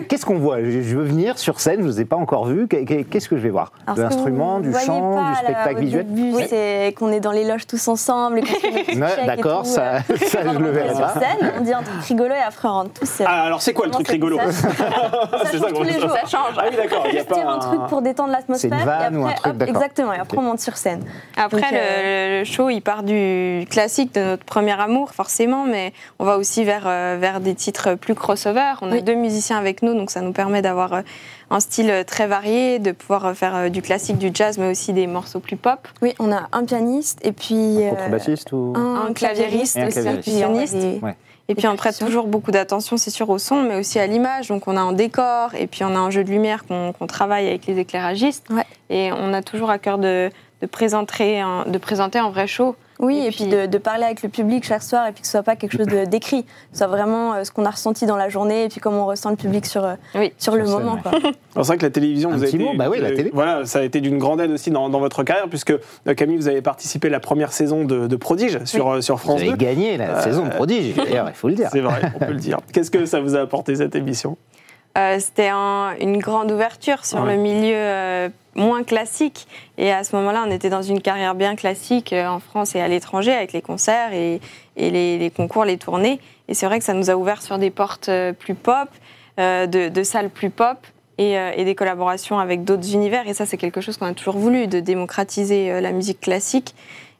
Qu'est-ce 0.09 0.25
qu'on 0.25 0.39
voit? 0.39 0.61
Je, 0.63 0.81
je 0.81 0.97
veux 0.97 1.03
venir 1.03 1.37
sur 1.37 1.59
scène, 1.59 1.77
je 1.79 1.85
ne 1.85 1.91
vous 1.91 2.01
ai 2.01 2.05
pas 2.05 2.15
encore 2.17 2.45
vu, 2.45 2.67
Qu'est- 2.67 3.03
Qu'est-ce 3.05 3.29
que 3.29 3.37
je 3.37 3.41
vais 3.41 3.49
voir? 3.49 3.71
Alors, 3.85 3.95
De 3.97 4.01
l'instrument, 4.01 4.59
du 4.59 4.73
chant, 4.73 5.15
pas, 5.15 5.21
du 5.23 5.29
là, 5.31 5.35
spectacle 5.43 5.77
au 5.77 5.79
visuel? 5.79 6.05
début, 6.07 6.43
c'est 6.49 6.93
qu'on 6.97 7.11
est 7.11 7.19
dans 7.19 7.31
les 7.31 7.45
loges 7.45 7.67
tous 7.67 7.87
ensemble. 7.87 8.41
D'accord, 9.25 9.65
ça, 9.65 9.95
euh, 9.95 9.99
ça, 10.27 10.39
je 10.53 10.57
le 10.59 10.71
verrai 10.71 10.93
pas. 10.93 11.11
sur 11.13 11.21
scène, 11.21 11.51
on 11.59 11.61
dit 11.63 11.73
un 11.73 11.83
truc 11.83 12.01
rigolo 12.03 12.33
et 12.33 12.43
après 12.47 12.67
on 12.67 12.71
rentre 12.73 12.99
tous. 12.99 13.21
euh, 13.21 13.25
alors 13.27 13.61
c'est 13.61 13.73
quoi 13.73 13.85
le 13.85 13.91
truc 13.91 14.07
rigolo? 14.07 14.37
Ça, 14.49 15.57
change 15.59 15.73
tous 15.73 15.83
les 15.83 15.99
jours. 15.99 16.11
Ça 16.11 16.21
change. 16.27 16.55
Ah 16.57 16.65
oui, 16.69 16.75
d'accord, 16.75 17.03
il 17.07 17.13
n'y 17.13 17.19
a 17.19 17.23
pas 17.23 17.45
un 17.45 17.59
truc 17.59 17.81
pour 17.87 18.01
détendre 18.01 18.31
l'atmosphère. 18.31 18.71
C'est 18.71 18.77
une 18.79 18.85
vanne 18.85 19.13
et 19.15 19.17
ou 19.17 19.25
un 19.27 19.31
truc, 19.35 19.51
hop, 19.53 19.57
d'accord. 19.57 19.75
exactement. 19.75 20.13
Et 20.13 20.17
après, 20.19 20.37
on 20.37 20.41
monte 20.41 20.59
sur 20.59 20.77
scène. 20.77 21.03
Après, 21.37 21.61
Donc, 21.61 21.73
euh, 21.73 22.33
le, 22.33 22.39
le 22.39 22.45
show, 22.45 22.69
il 22.69 22.81
part 22.81 23.03
du 23.03 23.65
classique 23.69 24.13
de 24.15 24.21
notre 24.21 24.45
premier 24.45 24.79
amour, 24.79 25.11
forcément, 25.13 25.65
mais 25.65 25.93
on 26.19 26.25
va 26.25 26.37
aussi 26.37 26.63
vers, 26.63 26.83
euh, 26.87 27.17
vers 27.19 27.39
des 27.39 27.55
titres 27.55 27.95
plus 27.95 28.15
crossover. 28.15 28.73
On 28.81 28.89
a 28.91 28.95
Oui. 28.95 29.03
deux 29.03 29.15
musiciens 29.15 29.57
avec 29.57 29.81
nous, 29.81 29.93
donc 29.93 30.11
ça 30.11 30.21
nous 30.21 30.31
permet 30.33 30.61
d'avoir 30.61 30.93
euh, 30.93 31.01
un 31.51 31.59
style 31.59 32.03
très 32.07 32.27
varié, 32.27 32.79
de 32.79 32.91
pouvoir 32.91 33.35
faire 33.35 33.69
du 33.69 33.81
classique, 33.81 34.17
du 34.17 34.31
jazz, 34.33 34.57
mais 34.57 34.69
aussi 34.71 34.93
des 34.93 35.07
morceaux 35.07 35.39
plus 35.39 35.57
pop. 35.57 35.87
Oui, 36.01 36.13
on 36.19 36.31
a 36.31 36.47
un 36.51 36.65
pianiste 36.65 37.19
et 37.23 37.31
puis 37.31 37.83
euh, 37.85 37.89
Contrebassiste 37.91 38.51
ou 38.51 38.73
un, 38.75 39.07
Un 39.09 39.13
claviériste 39.13 39.75
Et 39.77 39.81
un 39.81 39.87
aussi, 39.87 39.93
claviériste. 40.01 40.27
a 40.27 40.31
Percussionniste. 40.47 40.75
des- 40.75 40.99
Ouais. 41.05 41.15
Et 41.47 41.55
puis 41.55 41.67
on 41.67 41.75
prête 41.75 41.97
toujours 41.99 42.27
beaucoup 42.27 42.51
d'attention, 42.51 42.97
c'est 42.97 43.11
sûr, 43.11 43.29
au 43.29 43.37
son, 43.37 43.61
mais 43.61 43.75
aussi 43.75 43.99
à 43.99 44.07
l'image. 44.07 44.47
Donc 44.47 44.67
on 44.67 44.75
a 44.75 44.81
un 44.81 44.93
décor, 44.93 45.53
et 45.55 45.67
puis 45.67 45.83
on 45.83 45.95
a 45.95 45.99
un 45.99 46.09
jeu 46.09 46.23
de 46.23 46.29
lumière 46.29 46.65
qu'on 46.65 46.91
qu'on 46.93 47.07
travaille 47.07 47.47
avec 47.47 47.67
les 47.67 47.77
éclairagistes. 47.77 48.47
Ouais. 48.49 48.65
Et 48.89 49.11
on 49.11 49.33
a 49.33 49.41
toujours 49.41 49.69
à 49.69 49.77
cœur 49.77 49.97
de, 49.97 50.29
de, 50.61 50.67
présenter, 50.67 51.39
un, 51.39 51.65
de 51.67 51.77
présenter 51.77 52.19
un 52.19 52.29
vrai 52.29 52.47
show. 52.47 52.75
Oui, 52.99 53.17
Et 53.17 53.25
et, 53.27 53.31
puis, 53.31 53.43
puis- 53.45 53.47
de, 53.47 53.65
de 53.65 53.77
parler 53.77 54.03
avec 54.05 54.23
le 54.23 54.29
public 54.29 54.63
chaque 54.65 54.83
soir 54.83 55.05
et 55.07 55.11
puis 55.11 55.21
que 55.21 55.27
ce 55.27 55.31
soit 55.31 55.43
pas 55.43 55.55
quelque 55.55 55.77
chose 55.77 55.87
de- 55.87 56.05
d'écrit, 56.09 56.43
que 56.43 56.49
ce 56.71 56.77
soit 56.79 56.87
vraiment 56.87 57.33
euh, 57.33 57.43
ce 57.43 57.51
qu'on 57.51 57.65
a 57.65 57.69
ressenti 57.71 58.05
dans 58.05 58.15
la 58.15 58.29
journée 58.29 58.65
et 58.65 58.69
puis 58.69 58.79
comment 58.79 59.03
on 59.03 59.07
ressent 59.07 59.29
le 59.29 59.35
public 59.35 59.65
sur, 59.65 59.83
euh, 59.83 59.95
Oui. 60.15 60.33
sur 60.37 60.55
le 60.55 60.63
moment. 60.65 60.93
ouais. 60.95 61.01
quoi. 61.01 61.11
Alors, 61.11 61.31
C'est 61.55 61.61
vrai 61.63 61.77
que 61.77 61.83
la 61.85 61.89
télévision, 61.91 62.31
Un 62.31 62.37
vous 62.37 62.43
avez 62.43 62.55
été, 62.55 62.77
bah 62.77 62.87
oui, 62.89 62.99
la 63.01 63.09
euh, 63.09 63.15
télé. 63.15 63.31
Voilà, 63.33 63.65
ça 63.65 63.79
a 63.79 63.81
été 63.83 63.99
d'une 64.01 64.17
grande 64.17 64.39
aide 64.41 64.51
aussi 64.51 64.71
dans, 64.71 64.89
dans 64.89 64.99
votre 64.99 65.23
carrière, 65.23 65.47
puisque 65.49 65.71
euh, 65.71 66.13
Camille, 66.15 66.37
vous 66.37 66.47
avez 66.47 66.61
participé 66.61 67.07
à 67.09 67.11
la 67.11 67.19
première 67.19 67.51
saison 67.51 67.83
de, 67.85 68.07
de 68.07 68.15
Prodige 68.15 68.63
sur, 68.65 68.89
euh, 68.93 69.01
sur 69.01 69.15
Vous 69.15 69.21
France 69.23 69.41
avez 69.41 69.51
2. 69.51 69.55
gagné 69.57 69.97
la 69.97 70.17
Euh, 70.17 70.21
saison 70.21 70.45
de 70.45 70.49
prodige, 70.51 70.95
d'ailleurs, 70.95 71.27
il 71.29 71.35
faut 71.35 71.47
le 71.49 71.55
dire. 71.55 71.69
C'est 71.71 71.81
vrai, 71.81 72.01
on 72.15 72.19
peut 72.19 72.31
le 72.31 72.37
dire. 72.39 72.59
Qu'est-ce 72.73 72.91
que 72.91 73.05
ça 73.05 73.19
vous 73.19 73.35
a 73.35 73.39
apporté 73.41 73.75
cette 73.75 73.95
émission? 73.95 74.37
Euh, 74.97 75.17
C'était 75.19 75.49
un- 75.49 75.93
une 75.99 76.17
grande 76.19 76.51
ouverture 76.51 77.05
sur 77.05 77.21
Ouais. 77.21 77.35
le 77.35 77.41
milieu 77.41 77.75
euh, 77.75 78.29
moins 78.55 78.83
classique. 78.83 79.47
Et 79.77 79.91
à 79.91 80.03
ce 80.05 80.15
moment-là, 80.15 80.45
on 80.47 80.51
était 80.51 80.69
dans 80.69 80.81
une 80.81 81.01
carrière 81.01 81.35
bien 81.35 81.55
classique 81.55 82.13
euh, 82.13 82.27
en 82.27 82.39
France 82.39 82.75
et 82.75 82.81
à 82.81 82.87
l'étranger 82.87 83.33
avec 83.33 83.51
les 83.51 83.61
concerts 83.61 84.13
et, 84.13 84.39
et 84.77 84.89
les, 84.91 85.17
les 85.17 85.29
concours, 85.29 85.65
les 85.65 85.77
tournées. 85.77 86.19
Et 86.47 86.53
c'est 86.53 86.65
vrai 86.65 86.79
que 86.79 86.85
ça 86.85 86.93
nous 86.93 87.09
a 87.09 87.15
ouvert 87.15 87.41
sur 87.41 87.57
des 87.57 87.71
portes 87.71 88.07
euh, 88.09 88.31
plus 88.31 88.55
pop, 88.55 88.87
euh, 89.39 89.65
de, 89.67 89.89
de 89.89 90.03
salles 90.03 90.29
plus 90.29 90.49
pop. 90.49 90.77
Et, 91.17 91.37
euh, 91.39 91.51
et 91.55 91.63
des 91.63 91.75
collaborations 91.75 92.39
avec 92.39 92.65
d'autres 92.65 92.93
univers. 92.93 93.25
Et 93.29 93.33
ça, 93.33 93.45
c'est 93.45 93.55
quelque 93.55 93.79
chose 93.79 93.95
qu'on 93.95 94.07
a 94.07 94.13
toujours 94.13 94.35
voulu, 94.37 94.67
de 94.67 94.81
démocratiser 94.81 95.71
euh, 95.71 95.79
la 95.79 95.93
musique 95.93 96.19
classique. 96.19 96.75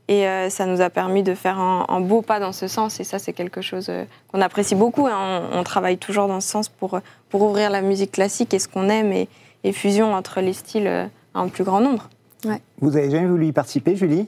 Et 0.07 0.27
euh, 0.27 0.49
ça 0.49 0.65
nous 0.65 0.81
a 0.81 0.89
permis 0.89 1.23
de 1.23 1.33
faire 1.33 1.59
un, 1.59 1.99
beau 2.01 2.21
pas 2.21 2.39
dans 2.39 2.51
ce 2.51 2.67
sens. 2.67 2.99
Et 2.99 3.03
ça, 3.03 3.17
c'est 3.17 3.33
quelque 3.33 3.61
chose 3.61 3.87
euh, 3.89 4.03
qu'on 4.31 4.41
apprécie 4.41 4.75
beaucoup. 4.75 5.07
hein. 5.07 5.49
On, 5.51 5.63
travaille 5.63 5.97
toujours 5.97 6.27
dans 6.27 6.41
ce 6.41 6.47
sens 6.47 6.69
pour, 6.69 6.99
pour 7.29 7.41
ouvrir 7.41 7.71
la 7.71 7.81
musique 7.81 8.11
classique 8.11 8.53
et 8.53 8.59
ce 8.59 8.67
qu'on 8.67 8.89
aime 8.89 9.11
et, 9.11 9.27
et 9.63 9.71
fusion 9.71 10.13
entre 10.13 10.41
les 10.41 10.53
styles 10.53 10.87
euh, 10.87 11.05
à 11.33 11.39
un 11.39 11.47
plus 11.47 11.63
grand 11.63 11.81
nombre. 11.81 12.09
Vous 12.79 12.95
avez 12.95 13.09
jamais 13.09 13.25
voulu 13.27 13.47
y 13.47 13.51
participer, 13.51 13.95
Julie? 13.95 14.27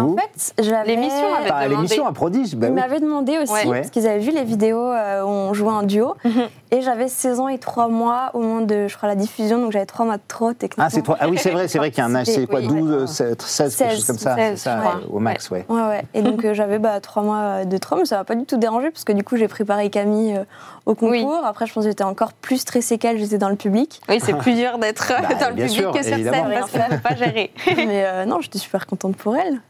En 0.00 0.16
fait, 0.16 0.54
j'avais. 0.62 0.86
L'émission 0.94 1.34
avait 1.34 1.44
Enfin, 1.44 1.54
à 1.54 1.64
demandé. 1.64 1.74
l'émission 1.76 2.06
à 2.06 2.12
prodige, 2.12 2.54
bah 2.56 2.66
Ils 2.68 2.74
oui. 2.74 2.80
m'avaient 2.80 3.00
demandé 3.00 3.38
aussi, 3.38 3.52
Ouais. 3.66 3.78
parce 3.80 3.90
qu'ils 3.90 4.06
avaient 4.06 4.18
vu 4.18 4.30
les 4.32 4.44
vidéos 4.44 4.78
euh, 4.90 5.22
où 5.22 5.28
on 5.28 5.54
jouait 5.54 5.70
en 5.72 5.82
duo. 5.82 6.14
Mhm. 6.24 6.42
Et 6.72 6.82
j'avais 6.82 7.06
16 7.08 7.38
ans 7.40 7.48
et 7.48 7.58
3 7.58 7.88
mois 7.88 8.30
au 8.34 8.40
moment 8.40 8.60
de, 8.60 8.88
je 8.88 8.96
crois, 8.96 9.08
la 9.08 9.14
diffusion, 9.14 9.58
donc 9.58 9.70
j'avais 9.72 9.86
3 9.86 10.04
mois 10.06 10.16
de 10.16 10.22
trop, 10.26 10.52
techniquement. 10.52 10.84
Ah, 10.86 10.90
c'est. 10.90 11.02
Ah 11.20 11.28
oui, 11.28 11.38
c'est 11.38 11.50
vrai, 11.50 11.68
c'est 11.68 11.78
vrai 11.78 11.90
qu'il 11.90 11.98
y 11.98 12.00
a 12.02 12.06
un 12.06 12.14
âge, 12.16 12.26
c'est 12.26 12.46
quoi, 12.46 12.60
Oui. 12.60 12.66
12, 12.66 13.06
16, 13.06 13.36
16, 13.38 13.76
quelque 13.76 13.90
chose 13.90 13.98
16, 14.00 14.06
comme 14.06 14.18
ça, 14.18 14.34
c'est 14.36 14.48
16, 14.56 14.60
ça, 14.60 14.78
euh, 14.78 15.06
au 15.12 15.20
max, 15.20 15.50
ouais. 15.50 15.64
Ouais, 15.68 15.82
ouais. 15.82 16.02
Et 16.14 16.22
donc 16.22 16.44
euh, 16.44 16.54
j'avais 16.54 16.78
bah, 16.80 16.98
3 17.00 17.22
mois 17.22 17.64
de 17.64 17.78
trop, 17.78 17.96
mais 17.96 18.04
ça 18.06 18.16
m'a 18.18 18.24
pas 18.24 18.34
du 18.34 18.44
tout 18.44 18.56
dérangé, 18.56 18.90
parce 18.90 19.04
que 19.04 19.12
du 19.12 19.22
coup, 19.22 19.36
j'ai 19.36 19.46
préparé 19.48 19.88
Camille 19.90 20.36
euh, 20.36 20.44
au 20.86 20.94
concours. 20.94 21.10
Oui. 21.10 21.26
Après, 21.44 21.66
je 21.66 21.72
pense 21.72 21.84
que 21.84 21.90
j'étais 21.90 22.02
encore 22.04 22.32
plus 22.32 22.58
stressée 22.58 22.98
qu'elle, 22.98 23.18
j'étais 23.18 23.38
dans 23.38 23.48
le 23.50 23.56
public. 23.56 24.00
Oui, 24.08 24.18
c'est 24.22 24.34
plus 24.34 24.54
dur 24.54 24.78
d'être 24.78 25.12
euh, 25.12 25.22
Bah, 25.28 25.34
dans 25.40 25.48
le 25.50 25.54
public 25.54 25.70
sûr, 25.70 25.92
que 25.92 26.02
sur 26.02 26.12
évidemment. 26.14 26.48
scène 26.48 26.58
parce 26.58 26.70
qu'il 26.72 26.96
ne 26.96 27.00
pas 27.00 27.14
gérer. 27.14 27.52
mais 27.76 28.04
euh, 28.04 28.24
non, 28.24 28.40
j'étais 28.40 28.58
super 28.58 28.86
contente 28.86 29.16
pour 29.16 29.36
elle. 29.36 29.60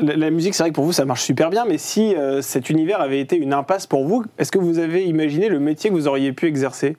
La, 0.00 0.30
musique, 0.30 0.54
c'est 0.54 0.62
vrai 0.62 0.70
que 0.70 0.74
pour 0.74 0.84
vous, 0.84 0.92
ça 0.92 1.04
marche 1.04 1.22
super 1.22 1.50
bien, 1.50 1.64
mais 1.64 1.78
si 1.78 2.14
euh, 2.14 2.42
cet 2.42 2.70
univers 2.70 3.00
avait 3.00 3.20
été 3.20 3.36
une 3.36 3.52
impasse 3.52 3.86
pour 3.86 4.06
vous, 4.06 4.24
est-ce 4.38 4.50
que 4.52 4.58
vous 4.58 4.78
avez 4.78 5.04
imaginé 5.04 5.48
le 5.48 5.60
métier 5.60 5.90
que 5.90 5.94
vous 5.94 6.08
auriez 6.08 6.32
pu 6.32 6.46
exercer? 6.46 6.96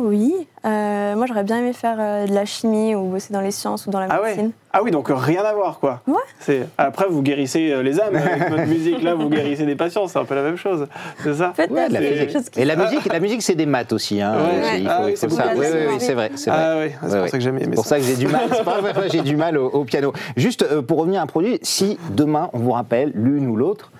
Oui, 0.00 0.32
euh, 0.64 1.14
moi 1.16 1.26
j'aurais 1.26 1.44
bien 1.44 1.58
aimé 1.58 1.72
faire 1.72 1.96
euh, 1.98 2.26
de 2.26 2.32
la 2.34 2.44
chimie 2.44 2.94
ou 2.94 3.04
bosser 3.08 3.32
dans 3.32 3.40
les 3.40 3.50
sciences 3.50 3.86
ou 3.86 3.90
dans 3.90 4.00
la 4.00 4.06
Ah 4.10 4.20
ouais 4.20 4.30
médecine. 4.30 4.52
Ah 4.72 4.82
oui, 4.82 4.90
donc 4.90 5.08
rien 5.10 5.42
à 5.42 5.54
voir, 5.54 5.78
quoi. 5.78 6.02
Ouais. 6.06 6.14
C'est 6.38 6.68
Après, 6.76 7.06
vous 7.08 7.22
guérissez 7.22 7.70
euh, 7.72 7.82
les 7.82 7.98
âmes 8.00 8.14
avec 8.14 8.50
votre 8.50 8.66
musique, 8.68 9.02
là, 9.02 9.14
vous 9.14 9.28
guérissez 9.30 9.64
des 9.64 9.74
patients, 9.74 10.06
c'est 10.06 10.18
un 10.18 10.24
peu 10.24 10.34
la 10.34 10.42
même 10.42 10.56
chose, 10.56 10.86
c'est 11.22 11.34
ça 11.34 11.52
Peut-être 11.56 11.70
Ouais, 11.70 11.88
de 11.88 11.94
la 11.94 12.02
Et 12.02 12.64
la 12.64 12.76
musique, 12.76 13.10
la 13.12 13.20
musique, 13.20 13.42
c'est 13.42 13.54
des 13.54 13.64
maths 13.66 13.92
aussi. 13.92 14.20
Hein. 14.20 14.34
Ouais. 14.36 14.84
Ah 14.86 14.98
faut- 14.98 15.04
oui, 15.06 15.10
il 15.12 15.16
c'est 15.16 15.30
ça. 15.30 15.44
Oui, 15.56 15.64
oui, 15.88 15.94
c'est 15.98 16.14
vrai, 16.14 16.30
c'est 16.34 16.50
vrai. 16.50 16.60
Ah 16.62 16.76
oui, 16.78 16.90
c'est 17.00 17.06
Ouais, 17.06 17.10
pour 17.12 17.22
ouais. 17.22 17.28
ça 17.28 17.38
que 17.38 17.42
j'aime 17.44 17.56
aimé 17.56 17.66
C'est 17.70 17.74
pour 17.76 17.86
ça 17.86 17.96
que 17.98 18.04
j'ai 18.04 18.16
du 18.16 18.26
mal. 18.26 18.42
C'est 18.52 18.64
pas 18.64 18.80
vrai, 18.80 18.92
j'ai 19.10 19.22
du 19.22 19.36
mal 19.36 19.56
au, 19.56 19.66
au 19.68 19.84
piano. 19.84 20.12
Juste 20.36 20.62
euh, 20.64 20.82
pour 20.82 20.98
revenir 20.98 21.20
à 21.20 21.24
un 21.24 21.26
produit, 21.26 21.58
si 21.62 21.98
demain 22.10 22.50
on 22.52 22.58
vous 22.58 22.72
rappelle 22.72 23.12
l'une 23.14 23.46
ou 23.48 23.56
l'autre 23.56 23.90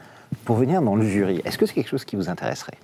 pour 0.45 0.57
venir 0.57 0.83
dans 0.83 0.95
le 0.97 1.05
jury, 1.07 1.41
est-ce 1.45 1.57
que 1.57 1.65
c'est 1.67 1.75
quelque 1.75 1.89
chose 1.89 2.05
qui 2.05 2.17
vous 2.17 2.29
intéresserait? 2.29 2.75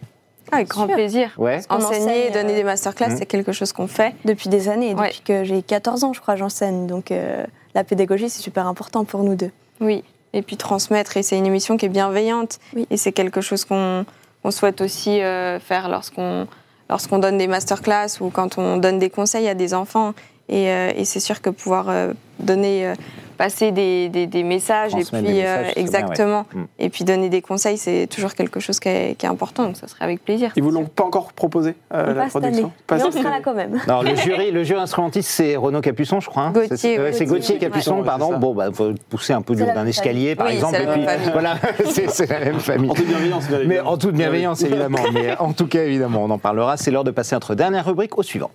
Avec 0.52 0.68
grand 0.68 0.86
sûr. 0.86 0.94
plaisir. 0.94 1.30
Ouais. 1.38 1.60
Enseigner, 1.68 2.02
enseigne, 2.04 2.32
donner 2.32 2.52
euh, 2.52 2.56
des 2.56 2.64
masterclass, 2.64 3.08
Mhm. 3.10 3.16
c'est 3.18 3.26
quelque 3.26 3.52
chose 3.52 3.72
qu'on 3.72 3.86
fait. 3.86 4.14
depuis 4.24 4.48
des 4.48 4.68
années, 4.68 4.94
Ouais. 4.94 5.08
depuis 5.08 5.22
que 5.22 5.44
j'ai 5.44 5.62
14 5.62 6.04
ans, 6.04 6.12
je 6.12 6.20
crois, 6.20 6.36
j'enseigne. 6.36 6.86
Donc 6.86 7.10
euh, 7.10 7.44
la 7.74 7.84
pédagogie, 7.84 8.28
c'est 8.30 8.42
super 8.42 8.66
important 8.66 9.04
pour 9.04 9.22
nous 9.24 9.34
deux. 9.34 9.50
Oui, 9.80 10.04
et 10.32 10.42
puis 10.42 10.56
transmettre. 10.56 11.16
Et 11.16 11.22
c'est 11.22 11.36
une 11.38 11.46
émission 11.46 11.76
qui 11.76 11.86
est 11.86 11.90
bienveillante. 11.90 12.58
Oui. 12.76 12.86
Et 12.90 12.96
c'est 12.96 13.12
quelque 13.12 13.40
chose 13.40 13.64
qu'on 13.64 14.04
souhaite 14.50 14.80
aussi 14.80 15.20
euh, 15.22 15.58
faire 15.58 15.88
lorsqu'on 15.88 16.46
lorsqu'on 16.90 17.18
donne 17.18 17.38
des 17.38 17.46
masterclass 17.46 18.20
ou 18.20 18.28
quand 18.28 18.58
on 18.58 18.76
donne 18.76 18.98
des 18.98 19.08
conseils 19.08 19.48
à 19.48 19.54
des 19.54 19.72
enfants. 19.72 20.12
Et, 20.50 20.68
euh, 20.68 20.92
et 20.94 21.06
c'est 21.06 21.20
sûr 21.20 21.40
que 21.40 21.48
pouvoir 21.48 21.88
euh, 21.88 22.12
donner, 22.38 22.86
euh, 22.86 22.94
passer 23.32 23.72
des, 23.72 24.08
des- 24.08 24.26
des 24.26 24.42
messages 24.42 24.92
et 24.94 24.98
puis 25.04 25.04
messages, 25.04 25.22
euh, 25.22 25.26
c'est 25.26 25.32
bien, 25.32 25.62
ouais. 25.62 25.72
exactement, 25.76 26.46
Mm. 26.54 26.62
et 26.78 26.88
puis 26.90 27.04
donner 27.04 27.28
des 27.28 27.42
conseils, 27.42 27.78
c'est 27.78 28.06
toujours 28.06 28.34
quelque 28.34 28.60
chose 28.60 28.78
qui 28.80 28.88
est, 28.88 29.16
qui 29.18 29.26
est 29.26 29.28
important. 29.28 29.64
Donc 29.64 29.76
ça 29.76 29.88
serait 29.88 30.04
avec 30.04 30.24
plaisir. 30.24 30.52
Ils 30.56 30.62
vous 30.62 30.70
l'ont 30.70 30.84
pas 30.86 31.04
encore 31.04 31.32
proposé, 31.32 31.74
euh, 31.94 32.14
la 32.14 32.22
cette 32.24 32.30
production 32.30 32.64
année. 32.64 32.72
Pas 32.86 32.96
Mais 32.96 33.04
on 33.04 33.10
sera 33.10 33.30
là 33.30 33.40
quand 33.42 33.54
même. 33.54 33.80
Non, 33.88 34.02
le 34.02 34.14
jury, 34.16 34.50
le 34.50 34.64
jury 34.64 34.80
instrumentiste, 34.80 35.28
c'est 35.30 35.56
Renaud 35.56 35.80
Capuçon, 35.80 36.20
je 36.20 36.28
crois. 36.28 36.44
hein 36.44 36.52
Gauthier, 36.52 36.98
C'est 37.12 37.26
Gauthier. 37.26 37.58
Capuçon, 37.58 37.98
Ouais, 37.98 38.04
pardon. 38.06 38.38
Bon, 38.38 38.54
bah, 38.54 38.68
faut 38.72 38.92
pousser 39.10 39.32
un 39.32 39.42
peu 39.42 39.54
d'un 39.54 39.86
escalier, 39.86 40.34
par. 40.36 40.46
Oui, 40.46 40.54
exemple. 40.54 40.76
c'est 40.76 40.84
la 40.84 40.92
et 40.94 40.96
même 40.96 41.06
puis, 41.06 41.14
famille. 41.16 41.30
voilà, 41.32 41.56
c'est 42.08 42.30
la 42.30 42.40
même 42.40 42.60
famille. 42.60 42.90
En 42.90 42.94
toute 42.94 43.06
bienveillance, 43.06 43.48
bien 43.48 43.58
Mais 43.58 43.64
évidemment. 43.64 43.90
en 43.90 43.96
toute 43.98 44.14
bienveillance, 44.14 44.62
évidemment. 44.62 44.98
Mais 45.12 45.36
en 45.38 45.52
tout 45.52 45.66
cas, 45.66 45.82
évidemment, 45.84 46.24
on 46.24 46.30
en 46.30 46.38
parlera. 46.38 46.76
C'est 46.76 46.90
l'heure 46.90 47.04
de 47.04 47.10
passer 47.10 47.34
notre 47.36 47.54
dernière 47.54 47.84
rubrique 47.86 48.16
au 48.18 48.22
suivant. 48.22 48.50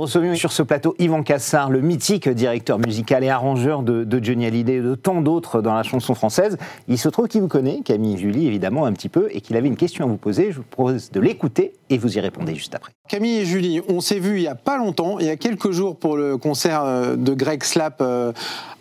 Nous 0.00 0.06
recevions 0.06 0.34
sur 0.34 0.50
ce 0.50 0.62
plateau 0.62 0.94
Yvan 0.98 1.22
Cassard, 1.22 1.68
le 1.68 1.82
mythique 1.82 2.26
directeur 2.26 2.78
musical 2.78 3.22
et 3.22 3.28
arrangeur 3.28 3.82
de, 3.82 4.24
Johnny 4.24 4.46
Hallyday 4.46 4.76
et 4.76 4.80
de 4.80 4.94
tant 4.94 5.20
d'autres 5.20 5.60
dans 5.60 5.74
la 5.74 5.82
chanson 5.82 6.14
française. 6.14 6.56
Il 6.88 6.96
se 6.96 7.10
trouve 7.10 7.28
qu'il 7.28 7.42
vous 7.42 7.48
connaît, 7.48 7.82
Camille 7.84 8.14
et 8.14 8.16
Julie 8.16 8.46
évidemment 8.46 8.86
un 8.86 8.94
petit 8.94 9.10
peu, 9.10 9.28
et 9.30 9.42
qu'il 9.42 9.58
avait 9.58 9.68
une 9.68 9.76
question 9.76 10.06
à 10.06 10.08
vous 10.08 10.16
poser. 10.16 10.52
Je 10.52 10.56
vous 10.56 10.62
propose 10.62 11.10
de 11.10 11.20
l'écouter 11.20 11.74
et 11.90 11.98
vous 11.98 12.16
y 12.16 12.20
répondez 12.20 12.54
juste 12.54 12.74
après. 12.74 12.92
Camille 13.10 13.40
et 13.40 13.44
Julie, 13.44 13.82
on 13.90 14.00
s'est 14.00 14.20
vus 14.20 14.36
il 14.36 14.42
y 14.44 14.48
a 14.48 14.54
pas 14.54 14.78
longtemps, 14.78 15.18
il 15.18 15.26
y 15.26 15.28
a 15.28 15.36
quelques 15.36 15.70
jours 15.70 15.96
pour 15.96 16.16
le 16.16 16.38
concert 16.38 16.82
euh, 16.82 17.16
de 17.16 17.34
Greg 17.34 17.62
Slap 17.62 17.98
euh, 18.00 18.32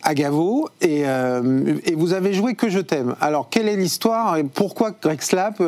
à 0.04 0.14
Gavo, 0.14 0.70
et, 0.80 1.02
euh, 1.06 1.76
et 1.84 1.96
vous 1.96 2.14
avez 2.14 2.32
joué 2.32 2.56
Que 2.56 2.70
je 2.70 2.80
t'aime. 2.80 3.18
Alors, 3.20 3.50
quelle 3.50 3.68
est 3.68 3.76
l'histoire 3.76 4.38
et 4.38 4.46
Pourquoi 4.46 4.92
Greg 4.92 5.22
Slap 5.22 5.62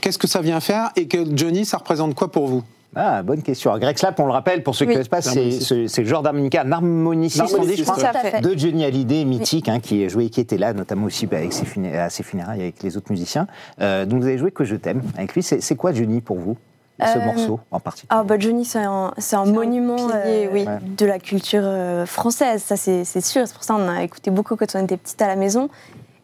Qu'est-ce 0.00 0.18
que 0.18 0.26
ça 0.26 0.40
vient 0.40 0.58
faire 0.58 0.90
Et 0.96 1.06
que 1.06 1.18
Johnny, 1.36 1.64
ça 1.64 1.76
représente 1.76 2.16
quoi 2.16 2.32
pour 2.32 2.48
vous? 2.48 2.64
Ah, 2.96 3.22
bonne 3.22 3.42
question. 3.42 3.70
Alors, 3.70 3.80
Greg 3.80 3.98
Slap, 3.98 4.18
on 4.18 4.26
le 4.26 4.32
rappelle, 4.32 4.62
pour 4.62 4.74
ceux 4.74 4.84
qui 4.86 4.90
ne 4.90 4.94
connaissent 4.94 5.08
pas, 5.08 5.22
c'est 5.22 5.98
le 5.98 6.04
genre 6.04 6.22
d'harmonica, 6.22 6.62
un 6.62 6.72
harmoniciste, 6.72 7.54
on 7.58 7.64
dit, 7.64 7.76
je 7.76 7.84
fait. 7.84 8.40
de 8.40 8.58
Johnny 8.58 8.84
Hallyday, 8.84 9.24
mythique, 9.24 9.68
hein, 9.68 9.80
qui 9.80 10.02
est 10.02 10.08
joué, 10.08 10.30
qui 10.30 10.40
était 10.40 10.58
là, 10.58 10.72
notamment 10.72 11.06
aussi 11.06 11.26
bah, 11.26 11.36
avec 11.36 11.52
ses 11.52 11.66
à 11.96 12.10
ses 12.10 12.22
funérailles 12.22 12.60
avec 12.62 12.82
les 12.82 12.96
autres 12.96 13.10
musiciens. 13.10 13.46
Euh, 13.80 14.06
donc, 14.06 14.20
vous 14.20 14.26
avez 14.26 14.38
joué 14.38 14.50
Que 14.50 14.64
je 14.64 14.76
t'aime 14.76 15.02
avec 15.16 15.34
lui. 15.34 15.42
C'est 15.42 15.76
quoi 15.76 15.92
Johnny 15.92 16.20
pour 16.20 16.38
vous, 16.38 16.56
ce 17.00 17.18
Euh, 17.18 17.24
morceau 17.24 17.60
en 17.70 17.78
particulier 17.80 18.08
Ah 18.10 18.24
bah 18.24 18.36
Johnny, 18.38 18.64
c'est 18.64 18.78
un, 18.80 19.12
monument 19.44 19.96
pilier, 19.96 20.46
euh, 20.46 20.50
oui. 20.52 20.66
de 20.82 21.06
la 21.06 21.18
culture 21.18 21.62
euh, 21.62 22.06
française, 22.06 22.62
ça 22.62 22.76
c'est 22.76 23.04
c'est 23.04 23.20
sûr. 23.20 23.46
C'est 23.46 23.54
pour 23.54 23.64
ça 23.64 23.74
qu'on 23.74 23.88
a 23.88 24.02
écouté 24.02 24.30
beaucoup 24.30 24.56
quand 24.56 24.74
on 24.74 24.82
était 24.82 24.96
petite 24.96 25.20
à 25.22 25.28
la 25.28 25.36
maison. 25.36 25.68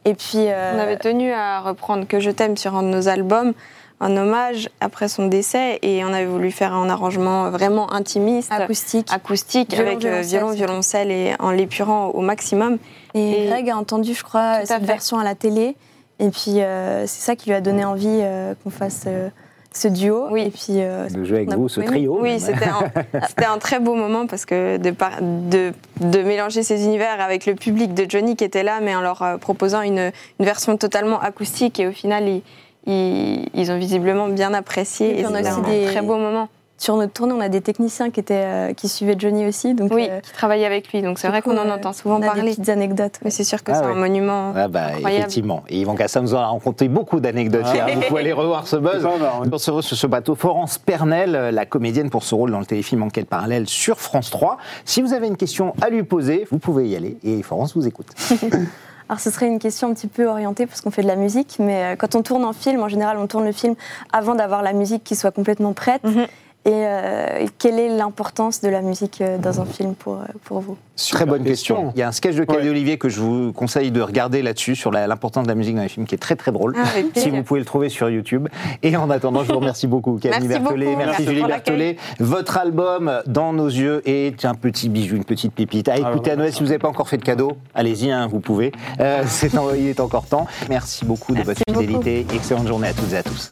Et 0.04 0.14
puis, 0.14 0.48
euh, 0.48 0.74
On 0.76 0.78
avait 0.80 0.98
tenu 0.98 1.32
à 1.32 1.60
reprendre 1.60 2.06
Que 2.06 2.20
je 2.20 2.30
t'aime 2.30 2.56
sur 2.56 2.74
un 2.74 2.82
de 2.82 2.88
nos 2.88 3.08
albums, 3.08 3.54
un 4.00 4.16
hommage 4.16 4.68
après 4.80 5.08
son 5.08 5.26
décès, 5.28 5.78
et 5.82 6.04
on 6.04 6.12
avait 6.12 6.26
voulu 6.26 6.50
faire 6.50 6.74
un 6.74 6.88
arrangement 6.90 7.50
vraiment 7.50 7.92
intimiste, 7.92 8.50
acoustique. 8.52 9.08
acoustique, 9.12 9.72
Violon, 9.72 9.92
avec 9.92 10.04
euh, 10.04 10.20
violoncelle, 10.20 10.28
violon, 10.28 10.50
violoncelle, 10.52 11.10
et 11.10 11.32
en 11.38 11.50
l'épurant 11.50 12.08
au 12.08 12.20
maximum. 12.20 12.78
Et, 13.14 13.44
Et- 13.44 13.46
Greg 13.48 13.70
a 13.70 13.76
entendu, 13.76 14.12
je 14.14 14.22
crois, 14.24 14.40
à 14.42 14.66
cette 14.66 14.80
fait. 14.80 14.84
version 14.86 15.18
à 15.18 15.24
la 15.24 15.34
télé. 15.34 15.76
Et 16.18 16.28
puis, 16.28 16.60
euh, 16.60 17.06
c'est 17.06 17.22
ça 17.24 17.36
qui 17.36 17.48
lui 17.50 17.56
a 17.56 17.60
donné 17.60 17.84
envie 17.84 18.06
euh, 18.08 18.54
qu'on 18.62 18.70
fasse 18.70 19.04
euh, 19.06 19.28
ce 19.72 19.88
duo. 19.88 20.26
Oui. 20.30 20.42
Et 20.42 20.50
puis, 20.50 20.80
euh, 20.82 21.08
de 21.08 21.24
jouer 21.24 21.38
avec 21.38 21.52
vous, 21.54 21.68
ce 21.68 21.80
trio 21.80 22.18
Oui, 22.20 22.38
c'était 23.28 23.44
un, 23.46 23.58
très 23.58 23.80
beau 23.80 23.94
moment 23.94 24.26
parce 24.26 24.44
que 24.44 24.76
de, 24.76 24.90
par- 24.90 25.20
de, 25.22 25.72
de 26.00 26.22
mélanger 26.22 26.62
ces 26.62 26.84
univers 26.84 27.20
avec 27.20 27.46
le 27.46 27.54
public 27.54 27.94
de 27.94 28.06
Johnny 28.08 28.36
qui 28.36 28.44
était 28.44 28.62
là, 28.62 28.80
mais 28.80 28.94
en 28.94 29.00
leur 29.00 29.38
proposant 29.40 29.80
une, 29.82 30.12
une 30.38 30.44
version 30.44 30.76
totalement 30.76 31.20
acoustique 31.20 31.80
et 31.80 31.86
au 31.88 31.92
final, 31.92 32.28
ils, 32.28 32.42
ils, 32.86 33.46
ils 33.54 33.70
ont 33.70 33.78
visiblement 33.78 34.28
bien 34.28 34.52
apprécié. 34.54 35.18
Et 35.18 35.20
Et, 35.20 35.26
on 35.26 35.34
a 35.34 35.40
aussi 35.40 35.48
un 35.50 35.58
des- 35.60 35.84
très 35.86 36.02
beau 36.02 36.16
moment. 36.16 36.48
Sur 36.76 36.96
notre 36.96 37.12
tournée, 37.12 37.32
on 37.32 37.40
a 37.40 37.48
des 37.48 37.60
techniciens 37.60 38.10
qui, 38.10 38.18
étaient, 38.18 38.34
euh, 38.44 38.72
qui 38.74 38.88
suivaient 38.88 39.14
Johnny 39.16 39.46
aussi. 39.46 39.74
Donc, 39.74 39.94
Oui, 39.94 40.08
euh, 40.10 40.18
qui 40.20 40.32
travaillait 40.32 40.66
avec 40.66 40.92
lui, 40.92 41.02
donc 41.02 41.20
c'est 41.20 41.28
vrai 41.28 41.40
qu'on 41.40 41.56
en 41.56 41.68
euh, 41.68 41.74
entend 41.76 41.92
souvent 41.92 42.16
on 42.16 42.18
a 42.18 42.22
des 42.22 42.26
parler. 42.26 42.42
petites 42.50 42.68
anecdotes. 42.68 43.20
Mais 43.24 43.30
c'est 43.30 43.44
sûr 43.44 43.62
que 43.62 43.70
Ah 43.70 43.76
c'est 43.76 43.84
ouais. 43.86 43.92
un 43.92 43.94
monument 43.94 44.52
Ah 44.56 44.66
bah, 44.66 44.86
incroyable. 44.88 45.20
effectivement. 45.20 45.62
Et 45.68 45.78
Yvan 45.78 45.94
Cassin 45.94 46.22
nous 46.22 46.34
en 46.34 46.38
a 46.40 46.48
raconté 46.48 46.88
beaucoup 46.88 47.20
d'anecdotes 47.20 47.64
hier. 47.72 47.86
Vous 47.94 48.00
pouvez 48.08 48.22
aller 48.22 48.32
revoir 48.32 48.66
ce 48.66 48.74
buzz. 48.76 49.06
Pour 49.48 49.60
ce, 49.60 49.80
sur 49.82 49.96
ce 49.96 50.06
bateau, 50.08 50.34
Florence 50.34 50.78
Pernel, 50.78 51.30
la 51.52 51.64
comédienne 51.64 52.10
pour 52.10 52.24
ce 52.24 52.34
rôle 52.34 52.50
dans 52.50 52.60
le 52.60 52.66
téléfilm 52.66 53.04
Enquête 53.04 53.28
parallèle 53.28 53.68
sur 53.68 54.00
France 54.00 54.30
3. 54.30 54.58
Si 54.84 55.00
vous 55.00 55.12
avez 55.12 55.28
une 55.28 55.36
question 55.36 55.74
à 55.80 55.90
lui 55.90 56.02
poser, 56.02 56.44
vous 56.50 56.58
pouvez 56.58 56.88
y 56.88 56.96
aller 56.96 57.16
et 57.22 57.40
Florence 57.44 57.76
vous 57.76 57.86
écoute. 57.86 58.08
Alors 59.08 59.20
ce 59.20 59.30
serait 59.30 59.46
une 59.46 59.58
question 59.58 59.88
un 59.88 59.94
petit 59.94 60.06
peu 60.06 60.26
orientée 60.26 60.66
parce 60.66 60.80
qu'on 60.80 60.90
fait 60.90 61.02
de 61.02 61.06
la 61.06 61.16
musique, 61.16 61.56
mais 61.58 61.82
euh, 61.82 61.96
quand 61.96 62.14
on 62.14 62.22
tourne 62.22 62.44
en 62.44 62.52
film, 62.52 62.82
en 62.82 62.88
général, 62.88 63.18
on 63.18 63.26
tourne 63.26 63.44
le 63.44 63.52
film 63.52 63.74
avant 64.12 64.34
d'avoir 64.34 64.62
la 64.62 64.72
musique 64.72 65.04
qui 65.04 65.14
soit 65.14 65.30
complètement 65.30 65.72
prête. 65.74 66.02
Mhm. 66.04 66.26
Et 66.66 66.70
euh, 66.72 67.46
quelle 67.58 67.78
est 67.78 67.88
l'importance 67.94 68.60
de 68.62 68.68
la 68.68 68.80
musique 68.80 69.20
euh, 69.20 69.36
dans 69.36 69.60
un 69.60 69.66
film 69.66 69.94
pour, 69.94 70.14
euh, 70.14 70.24
pour 70.44 70.60
vous? 70.60 70.76
Très 70.96 71.26
bonne 71.26 71.44
question. 71.44 71.92
Il 71.94 71.98
y 71.98 72.02
a 72.02 72.08
un 72.08 72.12
sketch 72.12 72.36
de 72.36 72.44
Cadet 72.44 72.62
Ouais. 72.62 72.68
Olivier 72.70 72.96
que 72.98 73.08
je 73.08 73.20
vous 73.20 73.52
conseille 73.52 73.90
de 73.90 74.00
regarder 74.00 74.40
là-dessus, 74.42 74.74
sur 74.76 74.90
l'importance 74.92 75.42
de 75.44 75.48
la 75.48 75.54
musique 75.56 75.74
dans 75.74 75.82
les 75.82 75.88
films, 75.88 76.06
qui 76.06 76.14
est 76.14 76.18
très 76.18 76.36
très 76.36 76.52
drôle. 76.52 76.74
Ah, 76.78 76.84
si 77.16 77.28
vous 77.30 77.42
pouvez 77.42 77.60
le 77.60 77.66
trouver 77.66 77.88
sur 77.90 78.08
YouTube. 78.08 78.48
Et 78.82 78.96
en 78.96 79.10
attendant, 79.10 79.44
je 79.44 79.52
vous 79.52 79.58
remercie 79.58 79.86
beaucoup, 79.88 80.18
Camille 80.18 80.48
Merci 80.48 80.62
beaucoup. 80.62 80.76
Merci, 80.76 80.96
Merci 80.96 81.24
Julie. 81.24 81.42
Berthollet. 81.44 81.96
Votre 82.20 82.56
album, 82.56 83.20
Dans 83.26 83.52
nos 83.52 83.66
yeux, 83.68 84.00
est 84.06 84.44
un 84.44 84.54
petit 84.54 84.88
bijou, 84.88 85.16
une 85.16 85.24
petite 85.24 85.52
pépite. 85.52 85.88
À 85.88 85.96
écouter 85.98 86.30
à 86.30 86.36
Noël, 86.36 86.52
si 86.52 86.60
vous 86.60 86.66
n'avez 86.66 86.78
pas 86.78 86.88
encore 86.88 87.08
fait 87.08 87.18
de 87.18 87.24
cadeau, 87.24 87.52
allez-y, 87.74 88.10
hein, 88.10 88.26
vous 88.30 88.40
pouvez. 88.40 88.72
Euh, 89.00 89.24
c'est 89.26 89.58
en- 89.58 89.74
il 89.74 89.86
est 89.88 90.00
encore 90.00 90.26
temps. 90.26 90.46
Merci 90.70 91.04
beaucoup 91.04 91.32
de 91.32 91.38
Merci 91.38 91.48
votre 91.66 91.80
beaucoup. 91.80 91.80
fidélité. 91.98 92.26
Excellente 92.34 92.68
journée 92.68 92.88
à 92.88 92.92
toutes 92.94 93.12
et 93.12 93.16
à 93.16 93.22
tous. 93.22 93.42